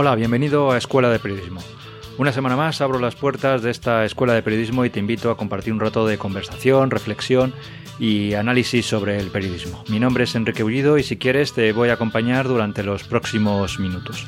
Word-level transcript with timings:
Hola, 0.00 0.14
bienvenido 0.14 0.70
a 0.70 0.78
Escuela 0.78 1.10
de 1.10 1.18
Periodismo. 1.18 1.60
Una 2.18 2.30
semana 2.30 2.54
más 2.54 2.80
abro 2.80 3.00
las 3.00 3.16
puertas 3.16 3.62
de 3.62 3.72
esta 3.72 4.04
Escuela 4.04 4.32
de 4.32 4.44
Periodismo 4.44 4.84
y 4.84 4.90
te 4.90 5.00
invito 5.00 5.28
a 5.28 5.36
compartir 5.36 5.72
un 5.72 5.80
rato 5.80 6.06
de 6.06 6.18
conversación, 6.18 6.92
reflexión 6.92 7.52
y 7.98 8.34
análisis 8.34 8.86
sobre 8.86 9.18
el 9.18 9.32
periodismo. 9.32 9.82
Mi 9.88 9.98
nombre 9.98 10.22
es 10.22 10.36
Enrique 10.36 10.62
Bullido 10.62 10.98
y 10.98 11.02
si 11.02 11.16
quieres 11.16 11.52
te 11.52 11.72
voy 11.72 11.88
a 11.88 11.94
acompañar 11.94 12.46
durante 12.46 12.84
los 12.84 13.02
próximos 13.02 13.80
minutos. 13.80 14.24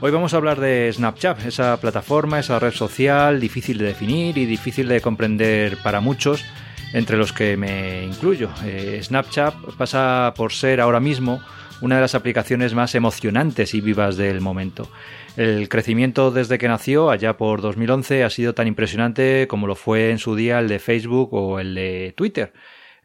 Hoy 0.00 0.12
vamos 0.12 0.34
a 0.34 0.36
hablar 0.36 0.60
de 0.60 0.92
Snapchat, 0.92 1.46
esa 1.46 1.80
plataforma, 1.80 2.38
esa 2.38 2.60
red 2.60 2.72
social 2.72 3.40
difícil 3.40 3.78
de 3.78 3.86
definir 3.86 4.38
y 4.38 4.46
difícil 4.46 4.86
de 4.86 5.00
comprender 5.00 5.78
para 5.82 6.00
muchos, 6.00 6.44
entre 6.92 7.16
los 7.16 7.32
que 7.32 7.56
me 7.56 8.04
incluyo. 8.04 8.50
Eh, 8.64 9.00
Snapchat 9.02 9.54
pasa 9.76 10.32
por 10.36 10.52
ser 10.52 10.80
ahora 10.80 11.00
mismo 11.00 11.40
una 11.80 11.96
de 11.96 12.02
las 12.02 12.14
aplicaciones 12.14 12.74
más 12.74 12.94
emocionantes 12.94 13.74
y 13.74 13.80
vivas 13.80 14.16
del 14.16 14.40
momento. 14.40 14.88
El 15.36 15.68
crecimiento 15.68 16.30
desde 16.30 16.58
que 16.58 16.68
nació, 16.68 17.10
allá 17.10 17.36
por 17.36 17.60
2011, 17.60 18.22
ha 18.22 18.30
sido 18.30 18.54
tan 18.54 18.68
impresionante 18.68 19.46
como 19.48 19.66
lo 19.66 19.74
fue 19.74 20.10
en 20.10 20.18
su 20.18 20.36
día 20.36 20.60
el 20.60 20.68
de 20.68 20.78
Facebook 20.78 21.34
o 21.34 21.58
el 21.58 21.74
de 21.74 22.14
Twitter. 22.16 22.52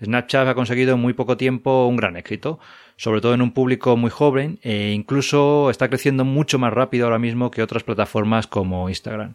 Snapchat 0.04 0.48
ha 0.48 0.54
conseguido 0.54 0.94
en 0.94 1.00
muy 1.00 1.14
poco 1.14 1.38
tiempo 1.38 1.88
un 1.88 1.96
gran 1.96 2.18
éxito, 2.18 2.60
sobre 2.98 3.22
todo 3.22 3.34
en 3.34 3.42
un 3.42 3.52
público 3.52 3.98
muy 3.98 4.12
joven 4.12 4.60
e 4.62 4.92
incluso 4.92 5.72
está 5.72 5.90
creciendo 5.90 6.24
mucho 6.24 6.60
más 6.60 6.72
rápido 6.72 7.06
ahora 7.06 7.18
mismo 7.18 7.50
que 7.50 7.64
otras 7.64 7.84
plataformas 7.84 8.46
como 8.46 8.90
Instagram. 8.90 9.34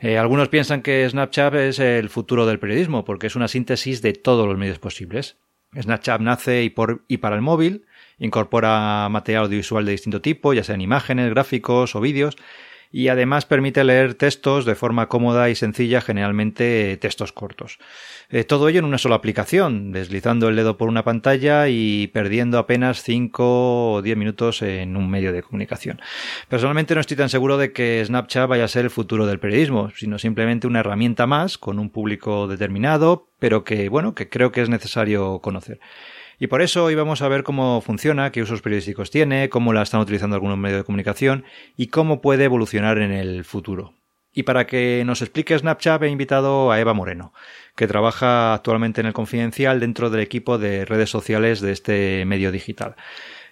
Eh, 0.00 0.16
algunos 0.16 0.48
piensan 0.48 0.82
que 0.82 1.08
Snapchat 1.08 1.54
es 1.54 1.78
el 1.78 2.08
futuro 2.08 2.46
del 2.46 2.60
periodismo 2.60 3.04
porque 3.04 3.26
es 3.26 3.36
una 3.36 3.48
síntesis 3.48 4.00
de 4.00 4.12
todos 4.12 4.46
los 4.46 4.56
medios 4.56 4.78
posibles. 4.78 5.38
Snapchat 5.78 6.20
nace 6.20 6.62
y, 6.62 6.70
por, 6.70 7.04
y 7.08 7.18
para 7.18 7.36
el 7.36 7.42
móvil, 7.42 7.84
Incorpora 8.18 9.08
material 9.10 9.44
audiovisual 9.44 9.84
de 9.84 9.92
distinto 9.92 10.20
tipo, 10.20 10.52
ya 10.52 10.64
sean 10.64 10.80
imágenes, 10.80 11.30
gráficos 11.30 11.94
o 11.94 12.00
vídeos, 12.00 12.36
y 12.90 13.08
además 13.08 13.44
permite 13.44 13.84
leer 13.84 14.14
textos 14.14 14.64
de 14.64 14.74
forma 14.74 15.08
cómoda 15.08 15.50
y 15.50 15.54
sencilla, 15.54 16.00
generalmente 16.00 16.96
textos 16.96 17.32
cortos. 17.32 17.78
Eh, 18.30 18.44
todo 18.44 18.68
ello 18.68 18.78
en 18.78 18.84
una 18.84 18.98
sola 18.98 19.16
aplicación, 19.16 19.92
deslizando 19.92 20.48
el 20.48 20.56
dedo 20.56 20.76
por 20.76 20.88
una 20.88 21.04
pantalla 21.04 21.68
y 21.68 22.08
perdiendo 22.08 22.58
apenas 22.58 23.02
5 23.02 23.92
o 23.94 24.02
10 24.02 24.16
minutos 24.16 24.62
en 24.62 24.96
un 24.96 25.10
medio 25.10 25.32
de 25.32 25.42
comunicación. 25.42 26.00
Personalmente 26.48 26.94
no 26.94 27.00
estoy 27.00 27.16
tan 27.16 27.28
seguro 27.28 27.56
de 27.56 27.72
que 27.72 28.02
Snapchat 28.04 28.48
vaya 28.48 28.64
a 28.64 28.68
ser 28.68 28.84
el 28.84 28.90
futuro 28.90 29.26
del 29.26 29.40
periodismo, 29.40 29.90
sino 29.94 30.18
simplemente 30.18 30.66
una 30.66 30.80
herramienta 30.80 31.26
más 31.26 31.58
con 31.58 31.78
un 31.78 31.90
público 31.90 32.48
determinado, 32.48 33.28
pero 33.38 33.64
que, 33.64 33.88
bueno, 33.88 34.14
que 34.14 34.28
creo 34.28 34.52
que 34.52 34.62
es 34.62 34.68
necesario 34.68 35.40
conocer. 35.40 35.80
Y 36.38 36.46
por 36.46 36.62
eso 36.62 36.84
hoy 36.84 36.94
vamos 36.94 37.20
a 37.20 37.28
ver 37.28 37.42
cómo 37.42 37.80
funciona, 37.80 38.30
qué 38.30 38.42
usos 38.42 38.62
periodísticos 38.62 39.10
tiene, 39.10 39.48
cómo 39.48 39.72
la 39.72 39.82
están 39.82 40.00
utilizando 40.00 40.36
algunos 40.36 40.56
medios 40.56 40.78
de 40.78 40.84
comunicación 40.84 41.44
y 41.76 41.88
cómo 41.88 42.20
puede 42.20 42.44
evolucionar 42.44 42.98
en 42.98 43.10
el 43.10 43.44
futuro. 43.44 43.94
Y 44.32 44.44
para 44.44 44.66
que 44.66 45.02
nos 45.04 45.20
explique 45.20 45.58
Snapchat 45.58 46.02
he 46.04 46.08
invitado 46.08 46.70
a 46.70 46.78
Eva 46.78 46.94
Moreno, 46.94 47.32
que 47.74 47.88
trabaja 47.88 48.54
actualmente 48.54 49.00
en 49.00 49.08
el 49.08 49.12
Confidencial 49.12 49.80
dentro 49.80 50.10
del 50.10 50.20
equipo 50.20 50.58
de 50.58 50.84
redes 50.84 51.10
sociales 51.10 51.60
de 51.60 51.72
este 51.72 52.24
medio 52.24 52.52
digital. 52.52 52.94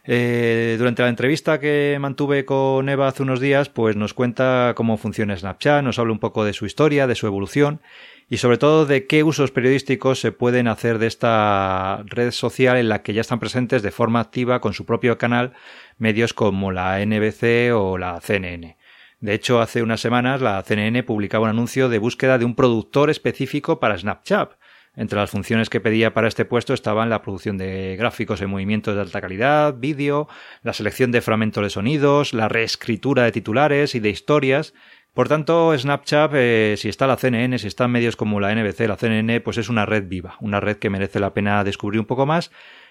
Eh, 0.09 0.77
durante 0.79 1.03
la 1.03 1.09
entrevista 1.09 1.59
que 1.59 1.97
mantuve 2.01 2.45
con 2.45 2.89
Eva 2.89 3.09
hace 3.09 3.25
unos 3.25 3.41
días, 3.41 3.69
pues 3.69 3.97
nos 3.97 4.15
cuenta 4.15 4.73
cómo 4.77 4.99
funciona 4.99 5.37
Snapchat, 5.37 5.83
nos 5.83 5.99
habla 5.99 6.13
un 6.13 6.21
poco 6.21 6.45
de 6.45 6.53
su 6.53 6.65
historia, 6.65 7.09
de 7.09 7.17
su 7.17 7.27
evolución 7.27 7.81
y 8.29 8.37
sobre 8.37 8.59
todo 8.59 8.87
de 8.87 9.07
qué 9.09 9.25
usos 9.25 9.51
periodísticos 9.51 10.21
se 10.21 10.31
pueden 10.31 10.69
hacer 10.69 10.99
de 10.99 11.09
esta 11.09 12.05
red 12.07 12.31
social 12.31 12.77
en 12.77 12.89
la 12.89 13.03
que 13.03 13.15
ya 13.15 13.21
están 13.21 13.41
presentes 13.41 13.83
de 13.83 13.91
forma 13.91 14.21
activa 14.21 14.61
con 14.61 14.75
su 14.75 14.87
propio 14.87 15.19
canal 15.19 15.55
medios 15.99 16.35
como 16.35 16.71
la 16.71 17.05
NBC 17.05 17.73
o 17.75 17.99
la 17.99 18.21
CNN. 18.21 18.77
De 19.21 19.35
hecho, 19.35 19.61
hace 19.61 19.83
unas 19.83 20.01
semanas 20.01 20.41
la 20.41 20.63
CNN 20.63 21.03
publicaba 21.03 21.45
un 21.45 21.51
anuncio 21.51 21.89
de 21.89 21.99
búsqueda 21.99 22.39
de 22.39 22.45
un 22.45 22.55
productor 22.55 23.11
específico 23.11 23.81
para 23.81 23.99
Snapchat. 23.99 24.53
Entre 24.97 25.19
las 25.19 25.31
funciones 25.31 25.69
que 25.69 25.81
pedía 25.81 26.15
para 26.15 26.27
este 26.27 26.45
puesto 26.45 26.73
estaban 26.73 27.11
la 27.11 27.23
producción 27.23 27.59
de 27.59 27.97
gráficos 27.97 28.41
en 28.41 28.51
movimientos 28.51 28.95
de 28.95 29.03
alta 29.03 29.21
calidad, 29.21 29.75
vídeo, 29.77 30.27
la 30.63 30.73
selección 30.73 31.13
de 31.13 31.21
fragmentos 31.21 31.63
de 31.63 31.71
sonidos, 31.71 32.33
la 32.33 32.49
reescritura 32.49 33.25
de 33.25 33.33
titulares 33.33 33.95
y 33.95 34.01
de 34.01 34.09
historias, 34.09 34.73
por 35.17 35.29
tanto, 35.29 35.73
Snapchat, 35.75 36.31
eh, 36.35 36.75
si 36.77 36.91
está 36.91 37.07
la 37.07 37.17
CNN, 37.17 37.59
si 37.59 37.69
están 37.69 37.91
medios 37.91 38.17
como 38.17 38.39
la 38.39 38.55
NBC, 38.55 38.81
la 38.81 38.99
CNN, 38.99 39.41
pues 39.41 39.57
es 39.57 39.71
una 39.71 39.87
red 39.87 40.07
viva, 40.07 40.37
una 40.41 40.61
red 40.61 40.77
que 40.77 40.91
merece 40.91 41.21
la 41.21 41.33
pena 41.33 41.65
descubrir 41.65 42.01
un 42.01 42.07
poco 42.07 42.27
más. 42.27 42.51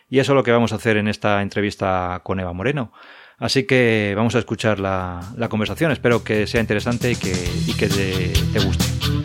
Y 0.09 0.17
eso 0.17 0.31
es 0.31 0.35
lo 0.35 0.41
que 0.41 0.49
vamos 0.49 0.73
a 0.73 0.77
hacer 0.77 0.97
en 0.97 1.07
esta 1.07 1.43
entrevista 1.43 2.21
con 2.23 2.39
Eva 2.39 2.51
Moreno. 2.51 2.91
Así 3.37 3.67
que 3.67 4.13
vamos 4.15 4.33
a 4.33 4.39
escuchar 4.39 4.79
la, 4.79 5.21
conversación. 5.51 5.91
Espero 5.91 6.23
que 6.23 6.47
sea 6.47 6.61
interesante 6.61 7.11
y 7.11 7.15
que, 7.15 7.31
que 7.77 7.87
te 7.87 8.59
guste. 8.59 9.24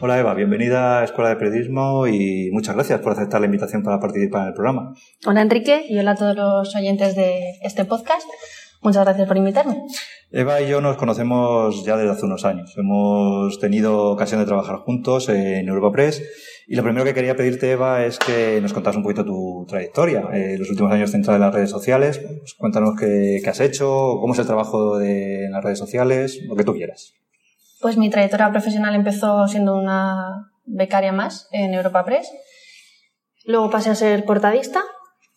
Hola 0.00 0.16
Eva, 0.16 0.32
bienvenida 0.34 1.00
a 1.00 1.04
Escuela 1.04 1.30
de 1.30 1.36
Periodismo 1.36 2.06
y 2.06 2.50
muchas 2.52 2.76
gracias 2.76 3.00
por 3.00 3.12
aceptar 3.12 3.40
la 3.40 3.46
invitación 3.46 3.82
para 3.82 3.98
participar 3.98 4.42
en 4.42 4.48
el 4.48 4.54
programa. 4.54 4.94
Hola 5.26 5.42
Enrique 5.42 5.86
y 5.88 5.98
hola 5.98 6.12
a 6.12 6.14
todos 6.14 6.36
los 6.36 6.76
oyentes 6.76 7.16
de 7.16 7.58
este 7.62 7.84
podcast. 7.84 8.22
Muchas 8.80 9.04
gracias 9.04 9.26
por 9.26 9.36
invitarme. 9.36 9.82
Eva 10.30 10.60
y 10.60 10.68
yo 10.68 10.80
nos 10.80 10.96
conocemos 10.98 11.84
ya 11.84 11.96
desde 11.96 12.12
hace 12.12 12.26
unos 12.26 12.44
años. 12.44 12.74
Hemos 12.76 13.58
tenido 13.58 14.12
ocasión 14.12 14.38
de 14.38 14.46
trabajar 14.46 14.76
juntos 14.76 15.28
en 15.30 15.66
Europa 15.66 15.90
Press 15.90 16.22
y 16.68 16.76
lo 16.76 16.84
primero 16.84 17.04
que 17.04 17.14
quería 17.14 17.34
pedirte, 17.34 17.72
Eva, 17.72 18.04
es 18.04 18.20
que 18.20 18.60
nos 18.60 18.72
contas 18.72 18.94
un 18.94 19.02
poquito 19.02 19.24
tu 19.24 19.66
trayectoria. 19.68 20.28
Eh, 20.32 20.58
los 20.58 20.70
últimos 20.70 20.92
años 20.92 21.10
centrada 21.10 21.38
en 21.38 21.42
las 21.42 21.54
redes 21.54 21.70
sociales. 21.70 22.18
Pues 22.18 22.54
cuéntanos 22.54 22.90
qué, 23.00 23.42
has 23.44 23.58
hecho, 23.58 24.18
cómo 24.20 24.32
es 24.32 24.38
el 24.38 24.46
trabajo 24.46 24.96
de, 24.98 25.46
en 25.46 25.50
las 25.50 25.64
redes 25.64 25.78
sociales, 25.78 26.38
lo 26.46 26.54
que 26.54 26.62
tú 26.62 26.74
quieras. 26.74 27.14
Pues 27.80 27.96
mi 27.96 28.10
trayectoria 28.10 28.50
profesional 28.50 28.94
empezó 28.94 29.46
siendo 29.46 29.76
una 29.76 30.50
becaria 30.64 31.12
más 31.12 31.48
en 31.52 31.74
Europa 31.74 32.04
Press. 32.04 32.30
Luego 33.44 33.70
pasé 33.70 33.90
a 33.90 33.94
ser 33.94 34.24
portadista 34.24 34.82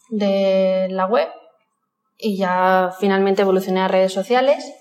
de 0.09 0.87
la 0.89 1.05
web 1.05 1.29
y 2.17 2.37
ya 2.37 2.91
finalmente 2.99 3.43
evolucioné 3.43 3.81
a 3.81 3.87
redes 3.87 4.13
sociales. 4.13 4.73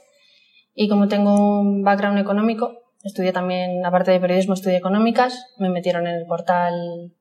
Y 0.74 0.88
como 0.88 1.08
tengo 1.08 1.34
un 1.60 1.82
background 1.82 2.18
económico, 2.18 2.72
estudié 3.02 3.32
también, 3.32 3.84
aparte 3.84 4.10
de 4.10 4.20
periodismo, 4.20 4.54
estudié 4.54 4.76
económicas, 4.76 5.38
me 5.58 5.68
metieron 5.68 6.06
en 6.06 6.14
el 6.14 6.26
portal 6.26 7.12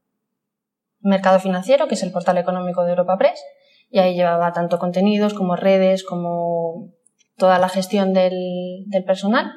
Mercado 1.01 1.39
Financiero, 1.39 1.87
que 1.87 1.95
es 1.95 2.03
el 2.03 2.11
portal 2.11 2.37
económico 2.37 2.83
de 2.83 2.91
Europa 2.91 3.17
Press, 3.17 3.41
y 3.89 3.99
ahí 3.99 4.15
llevaba 4.15 4.53
tanto 4.53 4.79
contenidos 4.79 5.33
como 5.33 5.55
redes, 5.55 6.03
como 6.03 6.91
toda 7.37 7.59
la 7.59 7.69
gestión 7.69 8.13
del, 8.13 8.83
del 8.87 9.03
personal. 9.03 9.51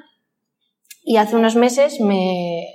Y 1.05 1.17
hace 1.17 1.37
unos 1.37 1.57
meses 1.57 2.01
me, 2.01 2.67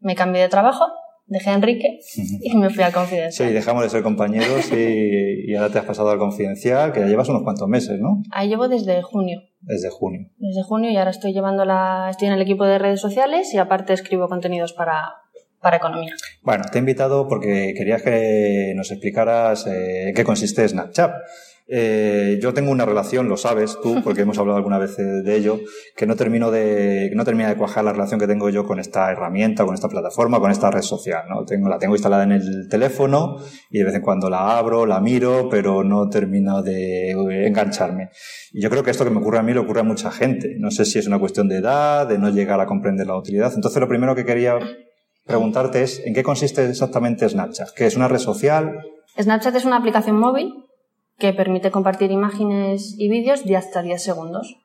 me 0.00 0.14
cambié 0.14 0.42
de 0.42 0.48
trabajo, 0.48 0.84
dejé 1.26 1.50
a 1.50 1.54
Enrique 1.54 2.00
y 2.42 2.56
me 2.56 2.70
fui 2.70 2.82
al 2.84 2.92
Confidencial. 2.92 3.48
Sí, 3.48 3.54
dejamos 3.54 3.84
de 3.84 3.90
ser 3.90 4.02
compañeros 4.02 4.70
y, 4.72 5.50
y, 5.50 5.54
ahora 5.54 5.70
te 5.70 5.78
has 5.78 5.84
pasado 5.84 6.10
al 6.10 6.18
Confidencial, 6.18 6.92
que 6.92 7.00
ya 7.00 7.06
llevas 7.06 7.28
unos 7.28 7.42
cuantos 7.42 7.68
meses, 7.68 7.98
¿no? 7.98 8.22
Ahí 8.30 8.48
llevo 8.48 8.68
desde 8.68 9.00
junio. 9.02 9.40
Desde 9.60 9.90
junio. 9.90 10.28
Desde 10.38 10.62
junio 10.62 10.90
y 10.90 10.96
ahora 10.96 11.10
estoy 11.10 11.32
llevando 11.32 11.64
la, 11.64 12.08
estoy 12.10 12.28
en 12.28 12.34
el 12.34 12.42
equipo 12.42 12.64
de 12.64 12.78
redes 12.78 13.00
sociales 13.00 13.52
y 13.54 13.58
aparte 13.58 13.92
escribo 13.92 14.28
contenidos 14.28 14.72
para, 14.72 15.14
para 15.60 15.76
economía. 15.76 16.14
Bueno, 16.42 16.64
te 16.70 16.78
he 16.78 16.80
invitado 16.80 17.28
porque 17.28 17.72
querías 17.76 18.02
que 18.02 18.72
nos 18.76 18.90
explicaras 18.90 19.66
eh, 19.66 20.08
en 20.08 20.14
qué 20.14 20.24
consiste 20.24 20.68
Snapchat. 20.68 21.12
Eh, 21.74 22.38
yo 22.42 22.52
tengo 22.52 22.70
una 22.70 22.84
relación, 22.84 23.30
lo 23.30 23.38
sabes 23.38 23.78
tú, 23.82 24.00
porque 24.04 24.20
hemos 24.20 24.36
hablado 24.36 24.58
alguna 24.58 24.76
vez 24.76 24.98
de 24.98 25.34
ello, 25.34 25.58
que 25.96 26.06
no 26.06 26.16
termino 26.16 26.50
de, 26.50 27.10
no 27.14 27.24
termina 27.24 27.48
de 27.48 27.56
cuajar 27.56 27.82
la 27.82 27.92
relación 27.92 28.20
que 28.20 28.26
tengo 28.26 28.50
yo 28.50 28.66
con 28.66 28.78
esta 28.78 29.10
herramienta, 29.10 29.64
con 29.64 29.72
esta 29.72 29.88
plataforma, 29.88 30.38
con 30.38 30.50
esta 30.50 30.70
red 30.70 30.82
social, 30.82 31.22
¿no? 31.30 31.46
Tengo, 31.46 31.70
la 31.70 31.78
tengo 31.78 31.94
instalada 31.94 32.24
en 32.24 32.32
el 32.32 32.68
teléfono 32.68 33.38
y 33.70 33.78
de 33.78 33.84
vez 33.84 33.94
en 33.94 34.02
cuando 34.02 34.28
la 34.28 34.58
abro, 34.58 34.84
la 34.84 35.00
miro, 35.00 35.48
pero 35.48 35.82
no 35.82 36.10
termino 36.10 36.62
de 36.62 37.12
engancharme. 37.46 38.10
Y 38.52 38.60
yo 38.60 38.68
creo 38.68 38.82
que 38.82 38.90
esto 38.90 39.04
que 39.04 39.10
me 39.10 39.20
ocurre 39.20 39.38
a 39.38 39.42
mí 39.42 39.54
le 39.54 39.60
ocurre 39.60 39.80
a 39.80 39.84
mucha 39.84 40.10
gente. 40.10 40.56
No 40.58 40.70
sé 40.70 40.84
si 40.84 40.98
es 40.98 41.06
una 41.06 41.18
cuestión 41.18 41.48
de 41.48 41.56
edad, 41.56 42.06
de 42.06 42.18
no 42.18 42.28
llegar 42.28 42.60
a 42.60 42.66
comprender 42.66 43.06
la 43.06 43.16
utilidad. 43.16 43.50
Entonces 43.54 43.80
lo 43.80 43.88
primero 43.88 44.14
que 44.14 44.26
quería 44.26 44.58
preguntarte 45.24 45.82
es, 45.82 46.02
¿en 46.04 46.12
qué 46.12 46.22
consiste 46.22 46.68
exactamente 46.68 47.26
Snapchat? 47.26 47.70
¿Qué 47.74 47.86
es 47.86 47.96
una 47.96 48.08
red 48.08 48.18
social? 48.18 48.78
Snapchat 49.18 49.54
es 49.56 49.64
una 49.64 49.78
aplicación 49.78 50.18
móvil 50.18 50.52
que 51.22 51.32
permite 51.32 51.70
compartir 51.70 52.10
imágenes 52.10 52.96
y 52.98 53.08
vídeos 53.08 53.44
de 53.44 53.56
hasta 53.56 53.80
10 53.80 54.02
segundos. 54.02 54.56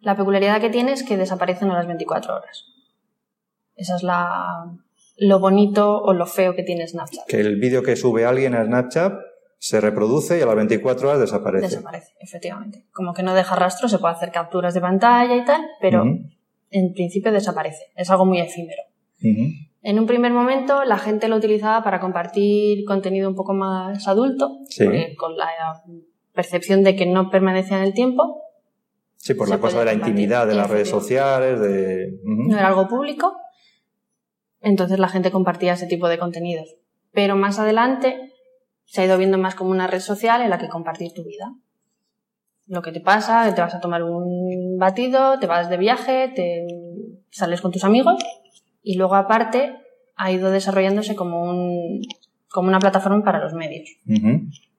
La 0.00 0.16
peculiaridad 0.16 0.58
que 0.58 0.70
tiene 0.70 0.92
es 0.92 1.02
que 1.02 1.18
desaparecen 1.18 1.70
a 1.70 1.74
las 1.74 1.86
24 1.86 2.34
horas. 2.34 2.64
Esa 3.76 3.96
es 3.96 4.02
la, 4.02 4.72
lo 5.18 5.38
bonito 5.38 6.00
o 6.00 6.14
lo 6.14 6.24
feo 6.24 6.54
que 6.54 6.62
tiene 6.62 6.88
Snapchat. 6.88 7.26
Que 7.26 7.40
el 7.40 7.60
vídeo 7.60 7.82
que 7.82 7.94
sube 7.94 8.24
alguien 8.24 8.54
a 8.54 8.64
Snapchat 8.64 9.18
se 9.58 9.82
reproduce 9.82 10.38
y 10.38 10.40
a 10.40 10.46
las 10.46 10.56
24 10.56 11.08
horas 11.10 11.20
desaparece. 11.20 11.66
Desaparece, 11.66 12.14
efectivamente. 12.20 12.86
Como 12.90 13.12
que 13.12 13.22
no 13.22 13.34
deja 13.34 13.54
rastro, 13.54 13.86
se 13.86 13.98
puede 13.98 14.14
hacer 14.14 14.32
capturas 14.32 14.72
de 14.72 14.80
pantalla 14.80 15.36
y 15.36 15.44
tal, 15.44 15.60
pero 15.78 16.04
en 16.70 16.92
principio 16.94 17.32
desaparece. 17.32 17.92
Es 17.96 18.08
algo 18.08 18.24
muy 18.24 18.40
efímero. 18.40 18.82
En 19.82 19.98
un 19.98 20.06
primer 20.06 20.32
momento 20.32 20.84
la 20.84 20.98
gente 20.98 21.28
lo 21.28 21.36
utilizaba 21.36 21.82
para 21.84 22.00
compartir 22.00 22.84
contenido 22.84 23.28
un 23.28 23.34
poco 23.36 23.54
más 23.54 24.06
adulto, 24.08 24.58
Sí. 24.68 24.84
porque 24.84 25.14
con 25.16 25.36
la 25.36 25.48
percepción 26.32 26.82
de 26.82 26.96
que 26.96 27.06
no 27.06 27.30
permanecía 27.30 27.78
en 27.78 27.84
el 27.84 27.94
tiempo, 27.94 28.42
Sí, 29.16 29.34
por 29.34 29.48
la 29.48 29.58
cosa 29.58 29.80
de 29.80 29.84
la 29.86 29.94
intimidad 29.94 30.46
de 30.46 30.54
las 30.54 30.70
redes 30.70 30.88
sociales, 30.88 31.58
de... 31.60 32.20
Ujú. 32.22 32.50
no 32.50 32.56
era 32.58 32.68
algo 32.68 32.86
público, 32.86 33.36
entonces 34.60 34.98
la 35.00 35.08
gente 35.08 35.30
compartía 35.32 35.72
ese 35.72 35.86
tipo 35.86 36.08
de 36.08 36.18
contenidos. 36.18 36.76
Pero 37.12 37.34
más 37.36 37.58
adelante 37.58 38.32
se 38.84 39.00
ha 39.00 39.04
ido 39.04 39.18
viendo 39.18 39.36
más 39.38 39.54
como 39.56 39.70
una 39.70 39.86
red 39.88 40.00
social 40.00 40.40
en 40.40 40.50
la 40.50 40.58
que 40.58 40.68
compartir 40.68 41.12
tu 41.14 41.24
vida. 41.24 41.52
Lo 42.66 42.80
que 42.82 42.92
te 42.92 43.00
pasa, 43.00 43.52
te 43.54 43.60
vas 43.60 43.74
a 43.74 43.80
tomar 43.80 44.02
un 44.04 44.76
batido, 44.78 45.38
te 45.40 45.46
vas 45.46 45.68
de 45.70 45.76
viaje, 45.78 46.30
te 46.34 46.66
sales 47.30 47.60
con 47.60 47.72
tus 47.72 47.82
amigos 47.84 48.22
y 48.90 48.96
luego 48.96 49.16
aparte 49.16 49.76
ha 50.16 50.32
ido 50.32 50.50
desarrollándose 50.50 51.14
como 51.14 51.42
un 51.44 52.00
como 52.50 52.68
una 52.68 52.78
plataforma 52.78 53.22
para 53.22 53.38
los 53.44 53.52
medios 53.52 53.88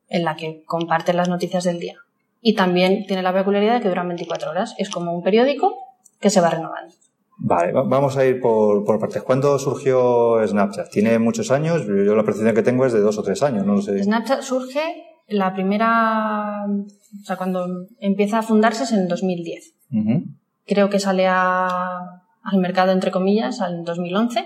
en 0.07 0.23
la 0.25 0.35
que 0.35 0.63
comparten 0.65 1.15
las 1.15 1.29
noticias 1.29 1.63
del 1.63 1.79
día. 1.79 1.97
Y 2.41 2.55
también 2.55 3.05
tiene 3.05 3.21
la 3.21 3.31
peculiaridad 3.33 3.75
de 3.75 3.81
que 3.81 3.89
duran 3.89 4.07
24 4.07 4.49
horas. 4.49 4.73
Es 4.79 4.89
como 4.89 5.13
un 5.13 5.21
periódico 5.21 5.75
que 6.19 6.31
se 6.31 6.41
va 6.41 6.49
renovando. 6.49 6.93
Vale, 7.37 7.71
va- 7.71 7.83
vamos 7.83 8.17
a 8.17 8.25
ir 8.25 8.41
por, 8.41 8.83
por 8.85 8.99
partes. 8.99 9.21
¿Cuándo 9.21 9.59
surgió 9.59 10.45
Snapchat? 10.47 10.89
Tiene 10.89 11.19
muchos 11.19 11.51
años, 11.51 11.85
yo 11.85 12.15
la 12.15 12.23
percepción 12.23 12.55
que 12.55 12.63
tengo 12.63 12.85
es 12.87 12.93
de 12.93 13.01
dos 13.01 13.17
o 13.19 13.23
tres 13.23 13.43
años, 13.43 13.63
no 13.67 13.75
lo 13.75 13.81
sé. 13.83 14.03
Snapchat 14.03 14.41
surge 14.41 14.81
la 15.27 15.53
primera, 15.53 16.65
o 16.65 17.23
sea, 17.25 17.35
cuando 17.37 17.67
empieza 17.99 18.39
a 18.39 18.41
fundarse 18.41 18.83
es 18.85 18.91
en 18.93 19.07
2010. 19.07 19.73
Ujú. 19.93 20.23
Creo 20.65 20.89
que 20.89 20.99
sale 20.99 21.27
a- 21.27 22.18
al 22.43 22.59
mercado, 22.59 22.91
entre 22.91 23.11
comillas, 23.11 23.59
en 23.61 23.83
2011. 23.83 24.45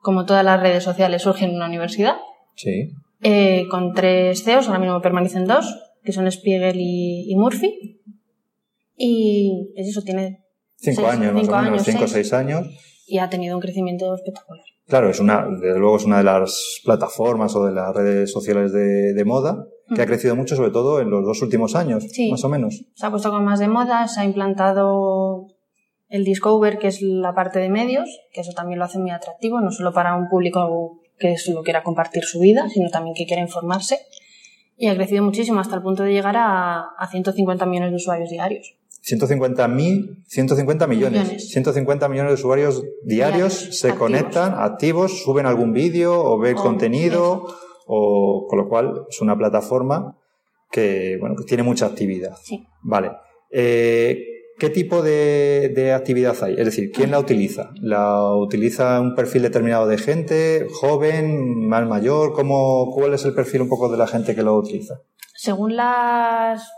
Como 0.00 0.24
todas 0.26 0.44
las 0.44 0.60
redes 0.60 0.84
sociales, 0.84 1.22
surge 1.22 1.44
en 1.44 1.54
una 1.56 1.66
universidad. 1.66 2.16
Sí. 2.54 2.90
eh, 3.22 3.66
con 3.70 3.92
tres 3.94 4.42
CEOs, 4.44 4.66
ahora 4.68 4.78
mismo 4.80 5.00
permanecen 5.00 5.44
dos, 5.44 5.76
que 6.04 6.12
son 6.12 6.30
Spiegel 6.30 6.76
y, 6.78 7.30
y 7.30 7.36
Murphy. 7.36 8.00
Y 8.96 9.72
es 9.76 9.88
eso, 9.88 10.02
tiene 10.02 10.44
Cinco 10.76 11.02
Seis, 11.02 11.12
años, 11.14 11.32
más 11.34 11.42
cinco 11.42 11.54
o 11.54 11.56
menos, 11.62 11.72
años, 11.72 11.82
cinco 11.84 12.04
o 12.04 12.08
seis. 12.08 12.32
años. 12.32 12.66
y 13.06 13.18
ha 13.18 13.28
tenido 13.28 13.56
un 13.56 13.60
crecimiento 13.60 14.14
espectacular. 14.14 14.64
Claro, 14.86 15.10
es 15.10 15.18
una, 15.20 15.46
desde 15.60 15.78
luego 15.78 15.96
es 15.96 16.04
una 16.04 16.18
de 16.18 16.24
las 16.24 16.80
plataformas 16.84 17.54
o 17.56 17.64
de 17.66 17.72
las 17.72 17.94
redes 17.94 18.30
sociales 18.32 18.72
de, 18.72 19.12
de 19.12 19.24
moda 19.24 19.64
que 19.94 20.02
ha 20.02 20.06
crecido 20.06 20.36
mucho, 20.36 20.54
sobre 20.56 20.70
todo 20.70 21.00
en 21.00 21.10
los 21.10 21.24
dos 21.24 21.40
últimos 21.42 21.74
años, 21.74 22.04
Sí. 22.10 22.30
más 22.30 22.44
o 22.44 22.48
menos. 22.48 22.84
Se 22.94 23.06
ha 23.06 23.10
puesto 23.10 23.30
como 23.30 23.42
más 23.42 23.58
de 23.58 23.68
moda, 23.68 24.06
se 24.08 24.20
ha 24.20 24.24
implantado 24.24 25.46
el 26.08 26.24
Discover, 26.24 26.78
que 26.78 26.88
es 26.88 27.02
la 27.02 27.34
parte 27.34 27.58
de 27.58 27.68
medios, 27.68 28.08
que 28.32 28.40
eso 28.40 28.52
también 28.52 28.78
lo 28.78 28.84
hace 28.86 28.98
muy 28.98 29.10
atractivo, 29.10 29.60
no 29.60 29.70
solo 29.70 29.92
para 29.92 30.14
un 30.16 30.28
público 30.28 31.00
que 31.18 31.36
solo 31.36 31.62
quiera 31.62 31.82
compartir 31.82 32.24
su 32.24 32.40
vida, 32.40 32.68
sino 32.68 32.88
también 32.90 33.14
que 33.14 33.26
quiera 33.26 33.42
informarse. 33.42 33.98
Y 34.76 34.86
ha 34.86 34.94
crecido 34.94 35.22
muchísimo 35.24 35.60
hasta 35.60 35.74
el 35.76 35.82
punto 35.82 36.04
de 36.04 36.12
llegar 36.12 36.36
a, 36.36 36.80
a 36.96 37.08
150 37.10 37.66
millones 37.66 37.90
de 37.90 37.96
usuarios 37.96 38.30
diarios. 38.30 38.74
150 39.02 39.68
mil, 39.68 40.22
150 40.26 40.86
millones, 40.86 41.20
Millones. 41.22 41.50
150 41.50 42.08
millones 42.08 42.30
de 42.30 42.34
usuarios 42.34 42.82
diarios 43.04 43.04
Diarios, 43.04 43.52
se 43.78 43.88
activos. 43.88 43.98
conectan, 43.98 44.54
activos, 44.58 45.22
suben 45.22 45.46
algún 45.46 45.72
vídeo 45.72 46.14
o 46.22 46.38
ven 46.38 46.56
O- 46.58 46.62
contenido, 46.62 47.46
o 47.86 48.46
con 48.48 48.58
lo 48.58 48.68
cual 48.68 49.04
es 49.08 49.20
una 49.20 49.36
plataforma 49.36 50.16
que, 50.70 51.16
bueno, 51.20 51.36
que 51.36 51.44
tiene 51.44 51.62
mucha 51.62 51.86
actividad. 51.86 52.36
Sí. 52.42 52.66
Vale. 52.82 53.12
Eh, 53.50 54.18
¿Qué 54.58 54.70
tipo 54.70 55.02
de, 55.02 55.70
de 55.74 55.92
actividad 55.92 56.36
hay? 56.42 56.54
Es 56.58 56.64
decir, 56.64 56.90
¿quién 56.90 57.10
la 57.12 57.18
utiliza? 57.18 57.70
¿La 57.80 58.34
utiliza 58.34 59.00
un 59.00 59.14
perfil 59.14 59.42
determinado 59.42 59.86
de 59.86 59.98
gente, 59.98 60.66
joven, 60.80 61.66
más 61.68 61.86
mayor? 61.86 62.32
¿Cómo, 62.32 62.90
¿Cuál 62.92 63.14
es 63.14 63.24
el 63.24 63.34
perfil 63.34 63.62
un 63.62 63.68
poco 63.68 63.88
de 63.88 63.96
la 63.98 64.06
gente 64.06 64.34
que 64.34 64.42
lo 64.42 64.56
utiliza? 64.56 64.94
Según 65.34 65.76
las, 65.76 66.68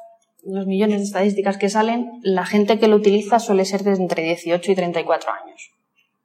los 0.44 0.66
millones 0.66 0.98
de 0.98 1.04
estadísticas 1.04 1.56
que 1.56 1.70
salen, 1.70 2.10
la 2.22 2.44
gente 2.44 2.78
que 2.78 2.88
lo 2.88 2.96
utiliza 2.96 3.38
suele 3.38 3.64
ser 3.64 3.82
de 3.82 3.92
entre 3.92 4.22
18 4.24 4.72
y 4.72 4.74
34 4.74 5.30
años. 5.32 5.70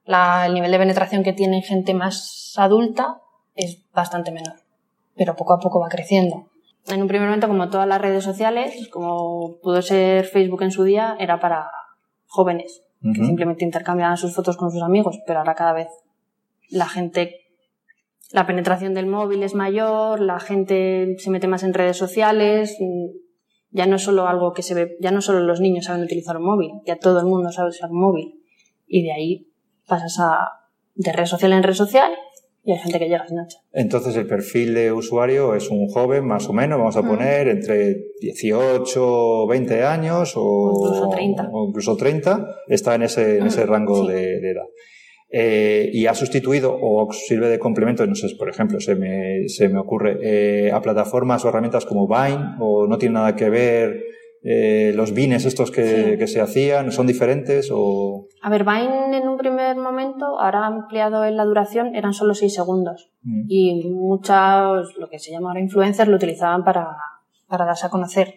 La- 0.05 0.45
el 0.45 0.53
nivel 0.53 0.71
de 0.71 0.77
penetración 0.77 1.23
que 1.23 1.33
tiene 1.33 1.61
gente 1.61 1.93
más 1.93 2.53
adulta 2.57 3.21
es 3.55 3.81
bastante 3.93 4.31
menor, 4.31 4.55
pero 5.15 5.35
poco 5.37 5.53
a 5.53 5.59
poco 5.59 5.79
va 5.79 5.87
creciendo. 5.87 6.49
En 6.87 7.01
un 7.01 7.07
primer 7.07 7.27
momento, 7.27 7.47
como 7.47 7.69
todas 7.69 7.87
las 7.87 7.99
redes 7.99 8.23
sociales, 8.23 8.89
como 8.89 9.59
pudo 9.61 9.81
ser 9.81 10.25
Facebook 10.25 10.61
en 10.63 10.71
su 10.71 10.83
día, 10.83 11.15
era 11.19 11.39
para 11.39 11.69
jóvenes, 12.27 12.83
que 13.01 13.23
simplemente 13.23 13.63
intercambiaban 13.63 14.17
sus 14.17 14.33
fotos 14.33 14.57
con 14.57 14.71
sus 14.71 14.81
amigos, 14.81 15.19
pero 15.27 15.39
ahora 15.39 15.53
cada 15.53 15.73
vez 15.73 15.87
la 16.69 16.87
gente, 16.87 17.35
la 18.31 18.47
penetración 18.47 18.93
del 18.93 19.05
móvil 19.05 19.43
es 19.43 19.53
mayor, 19.53 20.19
la 20.19 20.39
gente 20.39 21.15
se 21.19 21.29
mete 21.29 21.47
más 21.47 21.63
en 21.63 21.73
redes 21.73 21.97
sociales, 21.97 22.75
mm, 22.79 23.05
ya 23.71 23.85
no 23.85 23.97
es 23.97 24.03
solo 24.03 24.27
algo 24.27 24.53
que 24.53 24.63
se 24.63 24.73
ve, 24.73 24.97
ya 24.99 25.11
no 25.11 25.21
solo 25.21 25.39
los 25.41 25.59
niños 25.59 25.85
saben 25.85 26.03
utilizar 26.03 26.37
un 26.37 26.45
móvil, 26.45 26.71
ya 26.85 26.97
todo 26.97 27.19
el 27.19 27.25
mundo 27.25 27.51
sabe 27.51 27.69
usar 27.69 27.91
un 27.91 27.99
móvil. 27.99 28.41
Y 28.87 29.03
de 29.03 29.11
ahí 29.11 29.51
pasas 29.87 30.17
a, 30.19 30.69
de 30.95 31.11
red 31.11 31.25
social 31.25 31.53
en 31.53 31.63
red 31.63 31.73
social 31.73 32.11
y 32.65 32.71
hay 32.71 32.79
gente 32.79 32.97
que 32.99 33.05
llega 33.05 33.23
a 33.23 33.27
Snapchat. 33.27 33.61
Entonces 33.73 34.15
el 34.17 34.25
perfil 34.27 34.73
de 34.73 34.91
usuario 34.91 35.53
es 35.55 35.69
un 35.69 35.87
joven 35.87 36.25
más 36.25 36.49
o 36.49 36.53
menos, 36.53 36.79
vamos 36.79 36.97
a 36.97 37.01
Mm. 37.03 37.07
poner 37.07 37.47
entre 37.47 37.95
18, 38.21 39.47
20 39.47 39.83
años 39.83 40.33
o, 40.35 40.71
incluso 40.75 41.09
30. 41.09 41.49
o 41.51 41.67
incluso 41.67 41.95
30, 41.95 42.47
está 42.67 42.95
en 42.95 43.03
ese, 43.03 43.37
en 43.37 43.47
ese 43.47 43.65
rango 43.65 44.05
sí. 44.05 44.11
de, 44.13 44.39
de 44.39 44.51
edad. 44.51 44.65
Eh, 45.29 45.89
y 45.91 46.05
ha 46.05 46.13
sustituido 46.13 46.77
o 46.79 47.11
sirve 47.11 47.49
de 47.49 47.59
complemento, 47.59 48.05
no 48.05 48.15
sé, 48.15 48.27
por 48.37 48.49
ejemplo, 48.49 48.79
se 48.79 48.95
me, 48.95 49.49
se 49.49 49.67
me 49.69 49.79
ocurre, 49.79 50.17
eh, 50.21 50.71
a 50.71 50.81
plataformas 50.81 51.43
o 51.43 51.49
herramientas 51.49 51.85
como 51.85 52.07
Vine 52.07 52.55
o 52.59 52.87
no 52.87 52.97
tiene 52.97 53.15
nada 53.15 53.35
que 53.35 53.49
ver 53.49 54.01
eh, 54.47 54.93
los 54.95 55.13
bines 55.13 55.43
estos 55.45 55.71
que, 55.71 55.85
Sí. 56.11 56.17
que 56.19 56.27
se 56.27 56.39
hacían, 56.39 56.91
son 56.91 57.07
diferentes 57.07 57.69
o... 57.73 58.27
A 58.43 58.49
ver, 58.51 58.63
Vine 58.63 59.17
en 59.17 59.27
un 59.27 59.37
primer 59.37 59.75
momento, 59.75 60.39
ahora 60.39 60.67
ampliado 60.67 61.25
en 61.25 61.35
la 61.35 61.45
duración, 61.45 61.95
eran 61.95 62.13
solo 62.13 62.35
6 62.35 62.53
segundos. 62.53 63.11
Mm. 63.23 63.45
y 63.49 63.89
muchos, 63.89 64.95
lo 64.97 65.09
que 65.09 65.17
se 65.17 65.31
llama 65.31 65.49
ahora 65.49 65.61
influencers, 65.61 66.07
lo 66.07 66.15
utilizaban 66.17 66.63
para, 66.63 66.95
para 67.47 67.65
darse 67.65 67.87
a 67.87 67.89
conocer. 67.89 68.35